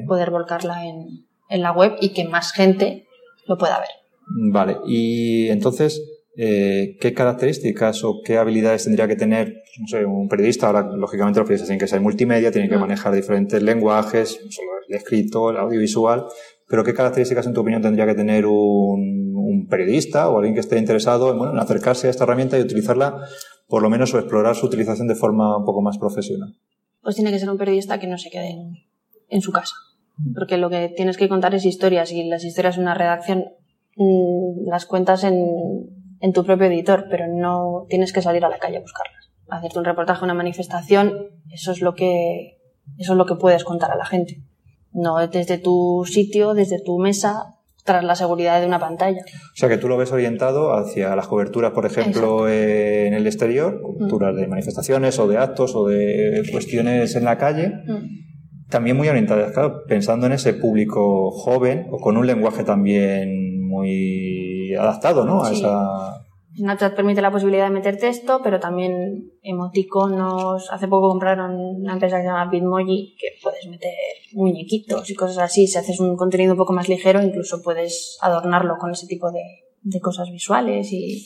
poder 0.07 0.31
volcarla 0.31 0.85
en, 0.85 1.25
en 1.49 1.61
la 1.61 1.71
web 1.71 1.95
y 2.01 2.09
que 2.09 2.25
más 2.25 2.51
gente 2.51 3.07
lo 3.47 3.57
pueda 3.57 3.79
ver. 3.79 3.89
Vale, 4.27 4.79
y 4.87 5.49
entonces, 5.49 6.01
eh, 6.37 6.97
¿qué 6.99 7.13
características 7.13 8.03
o 8.03 8.21
qué 8.23 8.37
habilidades 8.37 8.83
tendría 8.83 9.07
que 9.07 9.15
tener 9.15 9.63
no 9.79 9.87
sé, 9.87 10.05
un 10.05 10.27
periodista? 10.27 10.67
Ahora, 10.67 10.83
lógicamente, 10.83 11.39
los 11.39 11.47
periodistas 11.47 11.67
tienen 11.67 11.79
que 11.79 11.87
ser 11.87 12.01
multimedia, 12.01 12.51
tienen 12.51 12.69
que 12.69 12.77
mm. 12.77 12.81
manejar 12.81 13.13
diferentes 13.13 13.61
lenguajes, 13.61 14.39
el 14.89 14.95
escrito, 14.95 15.49
el 15.49 15.57
audiovisual, 15.57 16.25
pero 16.67 16.83
¿qué 16.83 16.93
características, 16.93 17.47
en 17.47 17.53
tu 17.53 17.61
opinión, 17.61 17.81
tendría 17.81 18.05
que 18.05 18.15
tener 18.15 18.45
un, 18.45 19.23
periodista 19.69 20.29
o 20.29 20.37
alguien 20.37 20.53
que 20.53 20.59
esté 20.59 20.77
interesado 20.77 21.31
en, 21.31 21.39
bueno, 21.39 21.53
en 21.53 21.59
acercarse 21.59 22.05
a 22.05 22.11
esta 22.11 22.23
herramienta 22.23 22.59
y 22.59 22.61
utilizarla, 22.61 23.17
por 23.67 23.81
lo 23.81 23.89
menos, 23.89 24.13
o 24.13 24.19
explorar 24.19 24.55
su 24.55 24.67
utilización 24.67 25.07
de 25.07 25.15
forma 25.15 25.57
un 25.57 25.65
poco 25.65 25.81
más 25.81 25.97
profesional? 25.97 26.55
Pues 27.01 27.15
tiene 27.15 27.31
que 27.31 27.39
ser 27.39 27.49
un 27.49 27.57
periodista 27.57 27.99
que 27.99 28.05
no 28.05 28.19
se 28.19 28.29
quede 28.29 28.55
en 29.27 29.41
su 29.41 29.51
casa 29.51 29.73
porque 30.33 30.57
lo 30.57 30.69
que 30.69 30.89
tienes 30.95 31.17
que 31.17 31.29
contar 31.29 31.53
es 31.55 31.65
historias 31.65 32.11
y 32.11 32.23
las 32.23 32.43
historias 32.43 32.77
en 32.77 32.83
una 32.83 32.93
redacción 32.93 33.45
mm, 33.95 34.67
las 34.69 34.85
cuentas 34.85 35.23
en, 35.23 35.35
en, 36.25 36.33
tu 36.33 36.43
propio 36.43 36.67
editor, 36.67 37.05
pero 37.09 37.27
no 37.27 37.85
tienes 37.89 38.13
que 38.13 38.21
salir 38.21 38.43
a 38.45 38.49
la 38.49 38.59
calle 38.59 38.77
a 38.77 38.81
buscarlas. 38.81 39.31
Hacerte 39.47 39.79
un 39.79 39.85
reportaje, 39.85 40.23
una 40.23 40.33
manifestación, 40.33 41.13
eso 41.51 41.71
es 41.71 41.81
lo 41.81 41.93
que, 41.93 42.57
eso 42.97 43.13
es 43.13 43.17
lo 43.17 43.25
que 43.25 43.35
puedes 43.35 43.63
contar 43.63 43.91
a 43.91 43.95
la 43.95 44.05
gente. 44.05 44.41
No 44.91 45.17
desde 45.27 45.57
tu 45.57 46.03
sitio, 46.05 46.53
desde 46.53 46.81
tu 46.81 46.97
mesa, 46.99 47.55
tras 47.83 48.03
la 48.03 48.15
seguridad 48.15 48.59
de 48.59 48.65
una 48.65 48.79
pantalla. 48.79 49.21
O 49.21 49.55
sea 49.55 49.69
que 49.69 49.77
tú 49.77 49.87
lo 49.87 49.97
ves 49.97 50.11
orientado 50.11 50.73
hacia 50.73 51.15
las 51.15 51.27
coberturas, 51.27 51.71
por 51.71 51.85
ejemplo, 51.85 52.49
en 52.49 53.13
el 53.13 53.27
exterior, 53.27 53.81
coberturas 53.81 54.33
mm. 54.33 54.37
de 54.37 54.47
manifestaciones 54.47 55.19
o 55.19 55.27
de 55.27 55.37
actos 55.37 55.75
o 55.75 55.87
de 55.87 56.47
cuestiones 56.51 57.15
en 57.15 57.25
la 57.25 57.37
calle. 57.37 57.73
Mm 57.85 58.25
también 58.69 58.97
muy 58.97 59.07
orientadas, 59.07 59.51
claro, 59.51 59.83
pensando 59.87 60.25
en 60.25 60.33
ese 60.33 60.53
público 60.53 61.31
joven 61.31 61.87
o 61.91 61.99
con 61.99 62.17
un 62.17 62.25
lenguaje 62.25 62.63
también 62.63 63.65
muy 63.65 64.73
adaptado, 64.75 65.25
¿no? 65.25 65.43
A 65.43 65.51
esa... 65.51 66.24
Snapchat 66.55 66.95
permite 66.95 67.21
la 67.21 67.31
posibilidad 67.31 67.65
de 67.65 67.73
meter 67.73 67.97
texto, 67.97 68.39
pero 68.43 68.59
también 68.59 69.31
emoticonos. 69.41 70.71
Hace 70.71 70.87
poco 70.87 71.09
compraron 71.09 71.55
una 71.55 71.93
empresa 71.93 72.17
que 72.17 72.23
se 72.23 72.27
llama 72.27 72.49
Bitmoji, 72.49 73.15
que 73.19 73.27
puedes 73.41 73.67
meter 73.67 73.93
muñequitos 74.33 75.09
y 75.09 75.15
cosas 75.15 75.39
así. 75.39 75.67
Si 75.67 75.77
haces 75.77 75.99
un 75.99 76.15
contenido 76.15 76.53
un 76.53 76.57
poco 76.57 76.73
más 76.73 76.87
ligero, 76.87 77.21
incluso 77.21 77.61
puedes 77.61 78.17
adornarlo 78.21 78.77
con 78.77 78.91
ese 78.91 79.07
tipo 79.07 79.31
de, 79.31 79.43
de 79.81 79.99
cosas 79.99 80.31
visuales 80.31 80.91
y, 80.91 81.25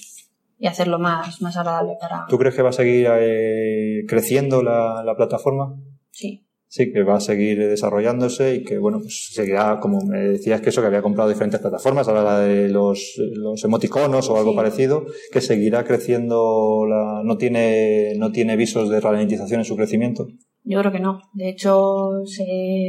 y, 0.57 0.67
hacerlo 0.67 0.97
más, 0.97 1.41
más 1.41 1.55
agradable 1.57 1.93
para... 1.99 2.25
¿Tú 2.27 2.37
crees 2.37 2.55
que 2.55 2.63
va 2.63 2.69
a 2.69 2.73
seguir 2.73 3.07
eh, 3.11 4.05
creciendo 4.07 4.63
la, 4.63 5.03
la 5.05 5.15
plataforma? 5.15 5.75
Sí 6.11 6.48
sí, 6.69 6.93
que 6.93 7.03
va 7.03 7.17
a 7.17 7.19
seguir 7.19 7.57
desarrollándose 7.57 8.55
y 8.55 8.63
que, 8.63 8.77
bueno, 8.77 8.99
pues 8.99 9.31
seguirá, 9.33 9.79
como 9.79 9.99
me 10.05 10.19
decías 10.19 10.61
que 10.61 10.69
eso, 10.69 10.81
que 10.81 10.87
había 10.87 11.01
comprado 11.01 11.27
diferentes 11.27 11.59
plataformas, 11.59 12.07
ahora 12.07 12.23
la 12.23 12.39
de 12.39 12.69
los, 12.69 13.15
los 13.33 13.63
emoticonos 13.63 14.29
o 14.29 14.37
algo 14.37 14.55
parecido, 14.55 15.05
que 15.31 15.41
seguirá 15.41 15.83
creciendo, 15.83 16.85
la, 16.87 17.21
no 17.23 17.37
tiene, 17.37 18.13
no 18.17 18.31
tiene 18.31 18.55
visos 18.55 18.89
de 18.89 19.01
ralentización 19.01 19.61
en 19.61 19.65
su 19.65 19.75
crecimiento. 19.75 20.27
Yo 20.63 20.79
creo 20.79 20.91
que 20.91 20.99
no. 20.99 21.19
De 21.33 21.49
hecho, 21.49 22.23
se 22.25 22.45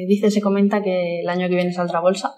dice, 0.06 0.30
se 0.30 0.42
comenta 0.42 0.82
que 0.82 1.20
el 1.20 1.28
año 1.28 1.48
que 1.48 1.54
viene 1.54 1.72
saldrá 1.72 2.00
bolsa. 2.00 2.34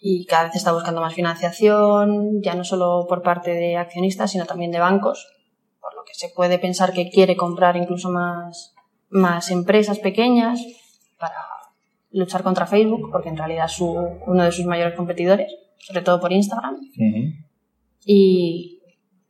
Y 0.00 0.24
cada 0.24 0.44
vez 0.44 0.56
está 0.56 0.72
buscando 0.72 1.02
más 1.02 1.12
financiación, 1.12 2.40
ya 2.40 2.54
no 2.54 2.64
solo 2.64 3.04
por 3.06 3.20
parte 3.20 3.50
de 3.50 3.76
accionistas, 3.76 4.30
sino 4.30 4.46
también 4.46 4.70
de 4.70 4.78
bancos, 4.78 5.26
por 5.78 5.94
lo 5.94 6.04
que 6.04 6.14
se 6.14 6.30
puede 6.34 6.58
pensar 6.58 6.94
que 6.94 7.10
quiere 7.10 7.36
comprar 7.36 7.76
incluso 7.76 8.08
más, 8.08 8.74
más 9.10 9.50
empresas 9.50 9.98
pequeñas 9.98 10.60
para 11.18 11.34
luchar 12.10 12.42
contra 12.42 12.66
Facebook, 12.66 13.10
porque 13.10 13.28
en 13.28 13.36
realidad 13.36 13.66
es 13.66 13.80
uno 13.80 14.44
de 14.44 14.52
sus 14.52 14.64
mayores 14.66 14.94
competidores, 14.94 15.52
sobre 15.78 16.02
todo 16.02 16.20
por 16.20 16.32
Instagram. 16.32 16.76
Y 18.04 18.80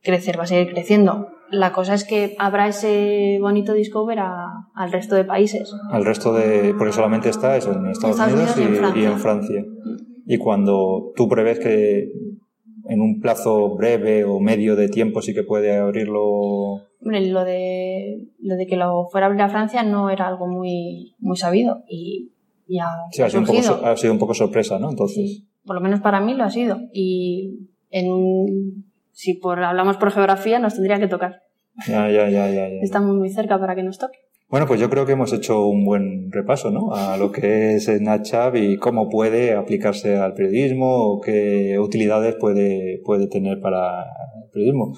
crecer, 0.03 0.39
va 0.39 0.45
a 0.45 0.47
seguir 0.47 0.73
creciendo. 0.73 1.29
La 1.51 1.73
cosa 1.73 1.95
es 1.95 2.05
que 2.05 2.37
habrá 2.39 2.69
ese 2.69 3.39
bonito 3.41 3.73
Discover 3.73 4.19
al 4.19 4.93
resto 4.93 5.15
de 5.15 5.25
países. 5.25 5.75
Al 5.91 6.05
resto 6.05 6.33
de. 6.35 6.75
Porque 6.77 6.93
solamente 6.93 7.31
está 7.31 7.57
eso 7.57 7.73
en 7.73 7.87
Estados, 7.87 8.19
Unidos, 8.19 8.95
y, 8.95 9.05
en 9.05 9.19
Francia. 9.19 9.65
Y 10.27 10.37
cuando 10.37 11.13
tú 11.17 11.27
prevés 11.27 11.59
que 11.59 12.13
en 12.89 13.01
un 13.01 13.21
plazo 13.21 13.77
breve 13.77 14.25
o 14.25 14.41
medio 14.41 14.75
de 14.75 14.89
tiempo 14.89 15.23
sí 15.23 15.35
que 15.35 15.43
puede 15.43 15.77
abrirlo 15.77 16.89
Hombre, 17.01 17.27
lo 17.27 17.45
de, 17.45 18.29
lo 18.41 18.57
de 18.57 18.67
que 18.67 18.77
lo 18.77 19.07
fuera 19.07 19.27
a 19.27 19.29
abrir 19.29 19.43
a 19.43 19.49
Francia 19.49 19.83
no 19.83 20.11
era 20.11 20.27
algo 20.27 20.49
muy, 20.49 21.15
muy 21.21 21.37
sabido 21.37 21.85
y 21.89 22.33
sí, 22.67 23.23
ha, 23.23 23.31
sido 23.31 23.41
un 23.41 23.47
poco, 23.47 23.87
ha 23.87 23.97
sido 23.97 24.13
un 24.13 24.19
poco 24.19 24.35
sorpresa, 24.35 24.79
¿no? 24.79 24.91
Entonces. 24.91 25.45
por 25.65 25.77
lo 25.77 25.81
menos 25.81 26.01
para 26.01 26.21
mí 26.21 26.35
lo 26.35 26.45
ha 26.45 26.51
sido. 26.51 26.81
Y 26.93 27.69
en 27.91 28.85
si 29.13 29.35
por, 29.35 29.63
hablamos 29.63 29.97
por 29.97 30.11
geografía 30.11 30.59
nos 30.59 30.75
tendría 30.75 30.99
que 30.99 31.09
tocar. 31.09 31.43
Ya, 31.87 32.11
ya, 32.11 32.29
ya, 32.29 32.51
ya, 32.51 32.69
ya. 32.69 32.81
Estamos 32.83 33.15
muy 33.15 33.31
cerca 33.31 33.59
para 33.59 33.75
que 33.75 33.83
nos 33.83 33.99
toque. 33.99 34.19
Bueno, 34.51 34.67
pues 34.67 34.81
yo 34.81 34.89
creo 34.89 35.05
que 35.05 35.13
hemos 35.13 35.35
hecho 35.35 35.67
un 35.67 35.85
buen 35.85 36.33
repaso, 36.33 36.71
¿no? 36.71 36.95
A 36.95 37.19
lo 37.19 37.31
que 37.31 37.75
es 37.75 37.85
Snapchat 37.85 38.57
y 38.57 38.79
cómo 38.79 39.11
puede 39.11 39.55
aplicarse 39.55 40.17
al 40.17 40.33
periodismo 40.33 41.13
o 41.13 41.21
qué 41.21 41.79
utilidades 41.79 42.35
puede, 42.41 43.03
puede 43.05 43.27
tener 43.29 43.61
para 43.61 44.05
el 44.05 44.51
periodismo. 44.51 44.95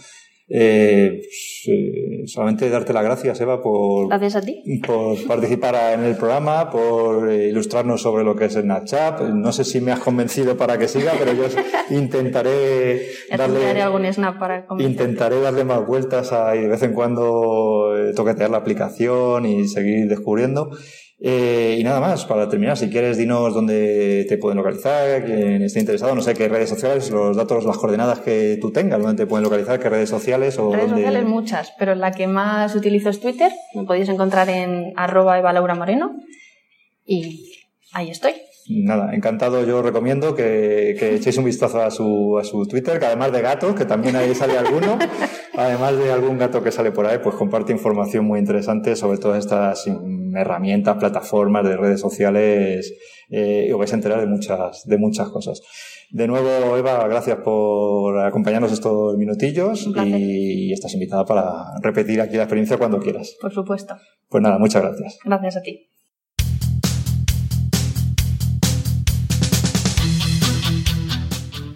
Eh, 0.52 1.20
pues, 1.22 1.62
eh, 1.68 2.22
solamente 2.26 2.68
darte 2.68 2.92
las 2.92 3.04
gracias, 3.04 3.40
Eva, 3.40 3.62
por, 3.62 4.08
gracias 4.08 4.34
a 4.34 4.40
ti. 4.40 4.62
por 4.84 5.24
participar 5.24 5.94
en 5.94 6.04
el 6.04 6.16
programa, 6.16 6.68
por 6.70 7.30
eh, 7.30 7.48
ilustrarnos 7.48 8.02
sobre 8.02 8.24
lo 8.24 8.34
que 8.34 8.46
es 8.46 8.56
el 8.56 8.64
Snapchat. 8.64 9.20
No 9.20 9.52
sé 9.52 9.64
si 9.64 9.80
me 9.80 9.92
has 9.92 10.00
convencido 10.00 10.56
para 10.56 10.76
que 10.76 10.88
siga, 10.88 11.12
pero 11.16 11.32
yo 11.34 11.44
intentaré 11.90 13.06
darle, 13.36 13.80
algún 13.80 14.12
snap 14.12 14.40
para 14.40 14.66
intentaré 14.78 15.40
darle 15.40 15.64
más 15.64 15.86
vueltas 15.86 16.32
a, 16.32 16.56
y 16.56 16.62
de 16.62 16.68
vez 16.68 16.82
en 16.82 16.94
cuando 16.94 17.96
eh, 17.96 18.12
toquetear 18.12 18.50
la 18.50 18.58
aplicación 18.58 19.46
y 19.46 19.68
seguir 19.68 20.08
descubriendo. 20.08 20.70
Eh, 21.22 21.76
y 21.78 21.84
nada 21.84 22.00
más, 22.00 22.24
para 22.24 22.48
terminar, 22.48 22.78
si 22.78 22.88
quieres, 22.88 23.18
dinos 23.18 23.52
dónde 23.52 24.24
te 24.26 24.38
pueden 24.38 24.56
localizar, 24.56 25.22
quien 25.24 25.62
esté 25.62 25.80
interesado, 25.80 26.14
no 26.14 26.22
sé 26.22 26.32
qué 26.32 26.48
redes 26.48 26.70
sociales, 26.70 27.10
los 27.10 27.36
datos, 27.36 27.64
las 27.64 27.76
coordenadas 27.76 28.20
que 28.20 28.56
tú 28.58 28.72
tengas, 28.72 29.02
dónde 29.02 29.24
te 29.24 29.26
pueden 29.28 29.44
localizar, 29.44 29.78
qué 29.78 29.90
redes 29.90 30.08
sociales 30.08 30.58
o 30.58 30.72
Redes 30.72 30.90
sociales 30.90 31.24
muchas, 31.24 31.74
pero 31.78 31.94
la 31.94 32.12
que 32.12 32.26
más 32.26 32.74
utilizo 32.74 33.10
es 33.10 33.20
Twitter, 33.20 33.52
me 33.74 33.84
podéis 33.84 34.08
encontrar 34.08 34.48
en 34.48 34.94
arroba 34.96 35.38
Eva 35.38 35.52
Laura 35.52 35.74
Moreno 35.74 36.16
y 37.04 37.52
ahí 37.92 38.08
estoy. 38.08 38.32
Nada, 38.72 39.12
encantado, 39.14 39.64
yo 39.64 39.82
recomiendo 39.82 40.36
que, 40.36 40.94
que, 40.96 41.16
echéis 41.16 41.36
un 41.38 41.44
vistazo 41.44 41.82
a 41.82 41.90
su, 41.90 42.38
a 42.38 42.44
su 42.44 42.66
Twitter, 42.66 43.00
que 43.00 43.06
además 43.06 43.32
de 43.32 43.42
gato, 43.42 43.74
que 43.74 43.84
también 43.84 44.14
ahí 44.14 44.32
sale 44.32 44.56
alguno, 44.56 44.96
además 45.56 45.96
de 45.96 46.12
algún 46.12 46.38
gato 46.38 46.62
que 46.62 46.70
sale 46.70 46.92
por 46.92 47.04
ahí, 47.04 47.18
pues 47.20 47.34
comparte 47.34 47.72
información 47.72 48.24
muy 48.24 48.38
interesante 48.38 48.94
sobre 48.94 49.18
todas 49.18 49.40
estas 49.40 49.90
herramientas, 50.36 50.96
plataformas 50.98 51.64
de 51.64 51.76
redes 51.76 52.00
sociales 52.00 52.94
eh, 53.28 53.66
y 53.68 53.72
os 53.72 53.78
vais 53.78 53.92
a 53.92 53.96
enterar 53.96 54.20
de 54.20 54.26
muchas, 54.26 54.84
de 54.86 54.98
muchas 54.98 55.28
cosas. 55.30 55.62
De 56.12 56.28
nuevo, 56.28 56.76
Eva, 56.76 57.08
gracias 57.08 57.38
por 57.38 58.18
acompañarnos 58.20 58.70
estos 58.70 59.16
minutillos 59.16 59.88
y 60.04 60.72
estás 60.72 60.94
invitada 60.94 61.24
para 61.24 61.80
repetir 61.82 62.20
aquí 62.20 62.36
la 62.36 62.44
experiencia 62.44 62.78
cuando 62.78 63.00
quieras. 63.00 63.36
Por 63.40 63.52
supuesto. 63.52 63.96
Pues 64.28 64.42
nada, 64.42 64.58
muchas 64.58 64.82
gracias. 64.82 65.18
Gracias 65.24 65.56
a 65.56 65.62
ti. 65.62 65.89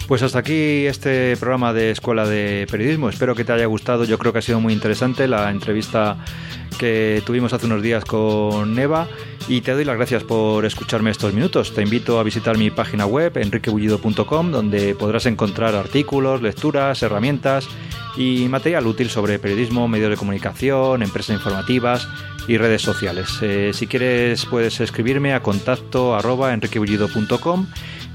Pues 0.06 0.22
hasta 0.22 0.38
aquí 0.38 0.86
este 0.86 1.34
programa 1.38 1.72
de 1.72 1.90
Escuela 1.90 2.26
de 2.26 2.66
Periodismo. 2.70 3.08
Espero 3.08 3.34
que 3.34 3.44
te 3.44 3.52
haya 3.52 3.64
gustado. 3.64 4.04
Yo 4.04 4.18
creo 4.18 4.32
que 4.32 4.40
ha 4.40 4.42
sido 4.42 4.60
muy 4.60 4.74
interesante 4.74 5.26
la 5.26 5.50
entrevista 5.50 6.18
que 6.78 7.22
tuvimos 7.24 7.54
hace 7.54 7.66
unos 7.66 7.80
días 7.80 8.04
con 8.04 8.74
Neva 8.74 9.08
y 9.48 9.62
te 9.62 9.72
doy 9.72 9.84
las 9.84 9.96
gracias 9.96 10.22
por 10.22 10.66
escucharme 10.66 11.10
estos 11.10 11.32
minutos. 11.32 11.74
Te 11.74 11.82
invito 11.82 12.20
a 12.20 12.22
visitar 12.22 12.58
mi 12.58 12.70
página 12.70 13.06
web 13.06 13.36
enriquebullido.com 13.38 14.50
donde 14.50 14.94
podrás 14.94 15.24
encontrar 15.24 15.74
artículos, 15.74 16.42
lecturas, 16.42 17.02
herramientas 17.02 17.66
y 18.16 18.48
material 18.48 18.86
útil 18.86 19.10
sobre 19.10 19.38
periodismo, 19.38 19.88
medios 19.88 20.10
de 20.10 20.16
comunicación, 20.16 21.02
empresas 21.02 21.36
informativas 21.36 22.08
y 22.46 22.58
redes 22.58 22.82
sociales. 22.82 23.28
Eh, 23.42 23.70
si 23.72 23.86
quieres 23.86 24.44
puedes 24.46 24.80
escribirme 24.80 25.32
a 25.34 25.40
contacto 25.40 26.14
arroba 26.14 26.56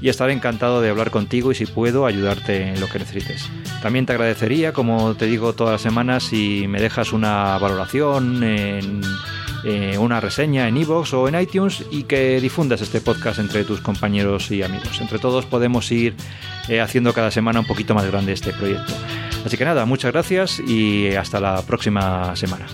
y 0.00 0.08
estaré 0.08 0.32
encantado 0.32 0.80
de 0.80 0.88
hablar 0.88 1.10
contigo 1.10 1.52
y 1.52 1.54
si 1.54 1.66
puedo 1.66 2.06
ayudarte 2.06 2.68
en 2.68 2.80
lo 2.80 2.88
que 2.88 2.98
necesites. 2.98 3.48
También 3.82 4.06
te 4.06 4.12
agradecería, 4.12 4.72
como 4.72 5.14
te 5.14 5.26
digo 5.26 5.52
todas 5.52 5.72
las 5.72 5.82
semanas, 5.82 6.24
si 6.24 6.66
me 6.68 6.80
dejas 6.80 7.12
una 7.12 7.58
valoración 7.58 8.42
en 8.42 9.02
eh, 9.64 9.98
una 9.98 10.20
reseña 10.20 10.68
en 10.68 10.76
iVoox 10.76 11.12
o 11.14 11.28
en 11.28 11.40
iTunes 11.40 11.84
y 11.90 12.04
que 12.04 12.40
difundas 12.40 12.80
este 12.80 13.00
podcast 13.00 13.38
entre 13.38 13.64
tus 13.64 13.80
compañeros 13.80 14.50
y 14.50 14.62
amigos. 14.62 15.00
Entre 15.00 15.18
todos 15.18 15.46
podemos 15.46 15.90
ir 15.92 16.14
eh, 16.68 16.80
haciendo 16.80 17.12
cada 17.12 17.30
semana 17.30 17.60
un 17.60 17.66
poquito 17.66 17.94
más 17.94 18.06
grande 18.06 18.32
este 18.32 18.52
proyecto. 18.52 18.92
Así 19.44 19.56
que 19.56 19.64
nada, 19.64 19.84
muchas 19.84 20.12
gracias 20.12 20.60
y 20.60 21.14
hasta 21.14 21.40
la 21.40 21.62
próxima 21.62 22.34
semana. 22.36 22.66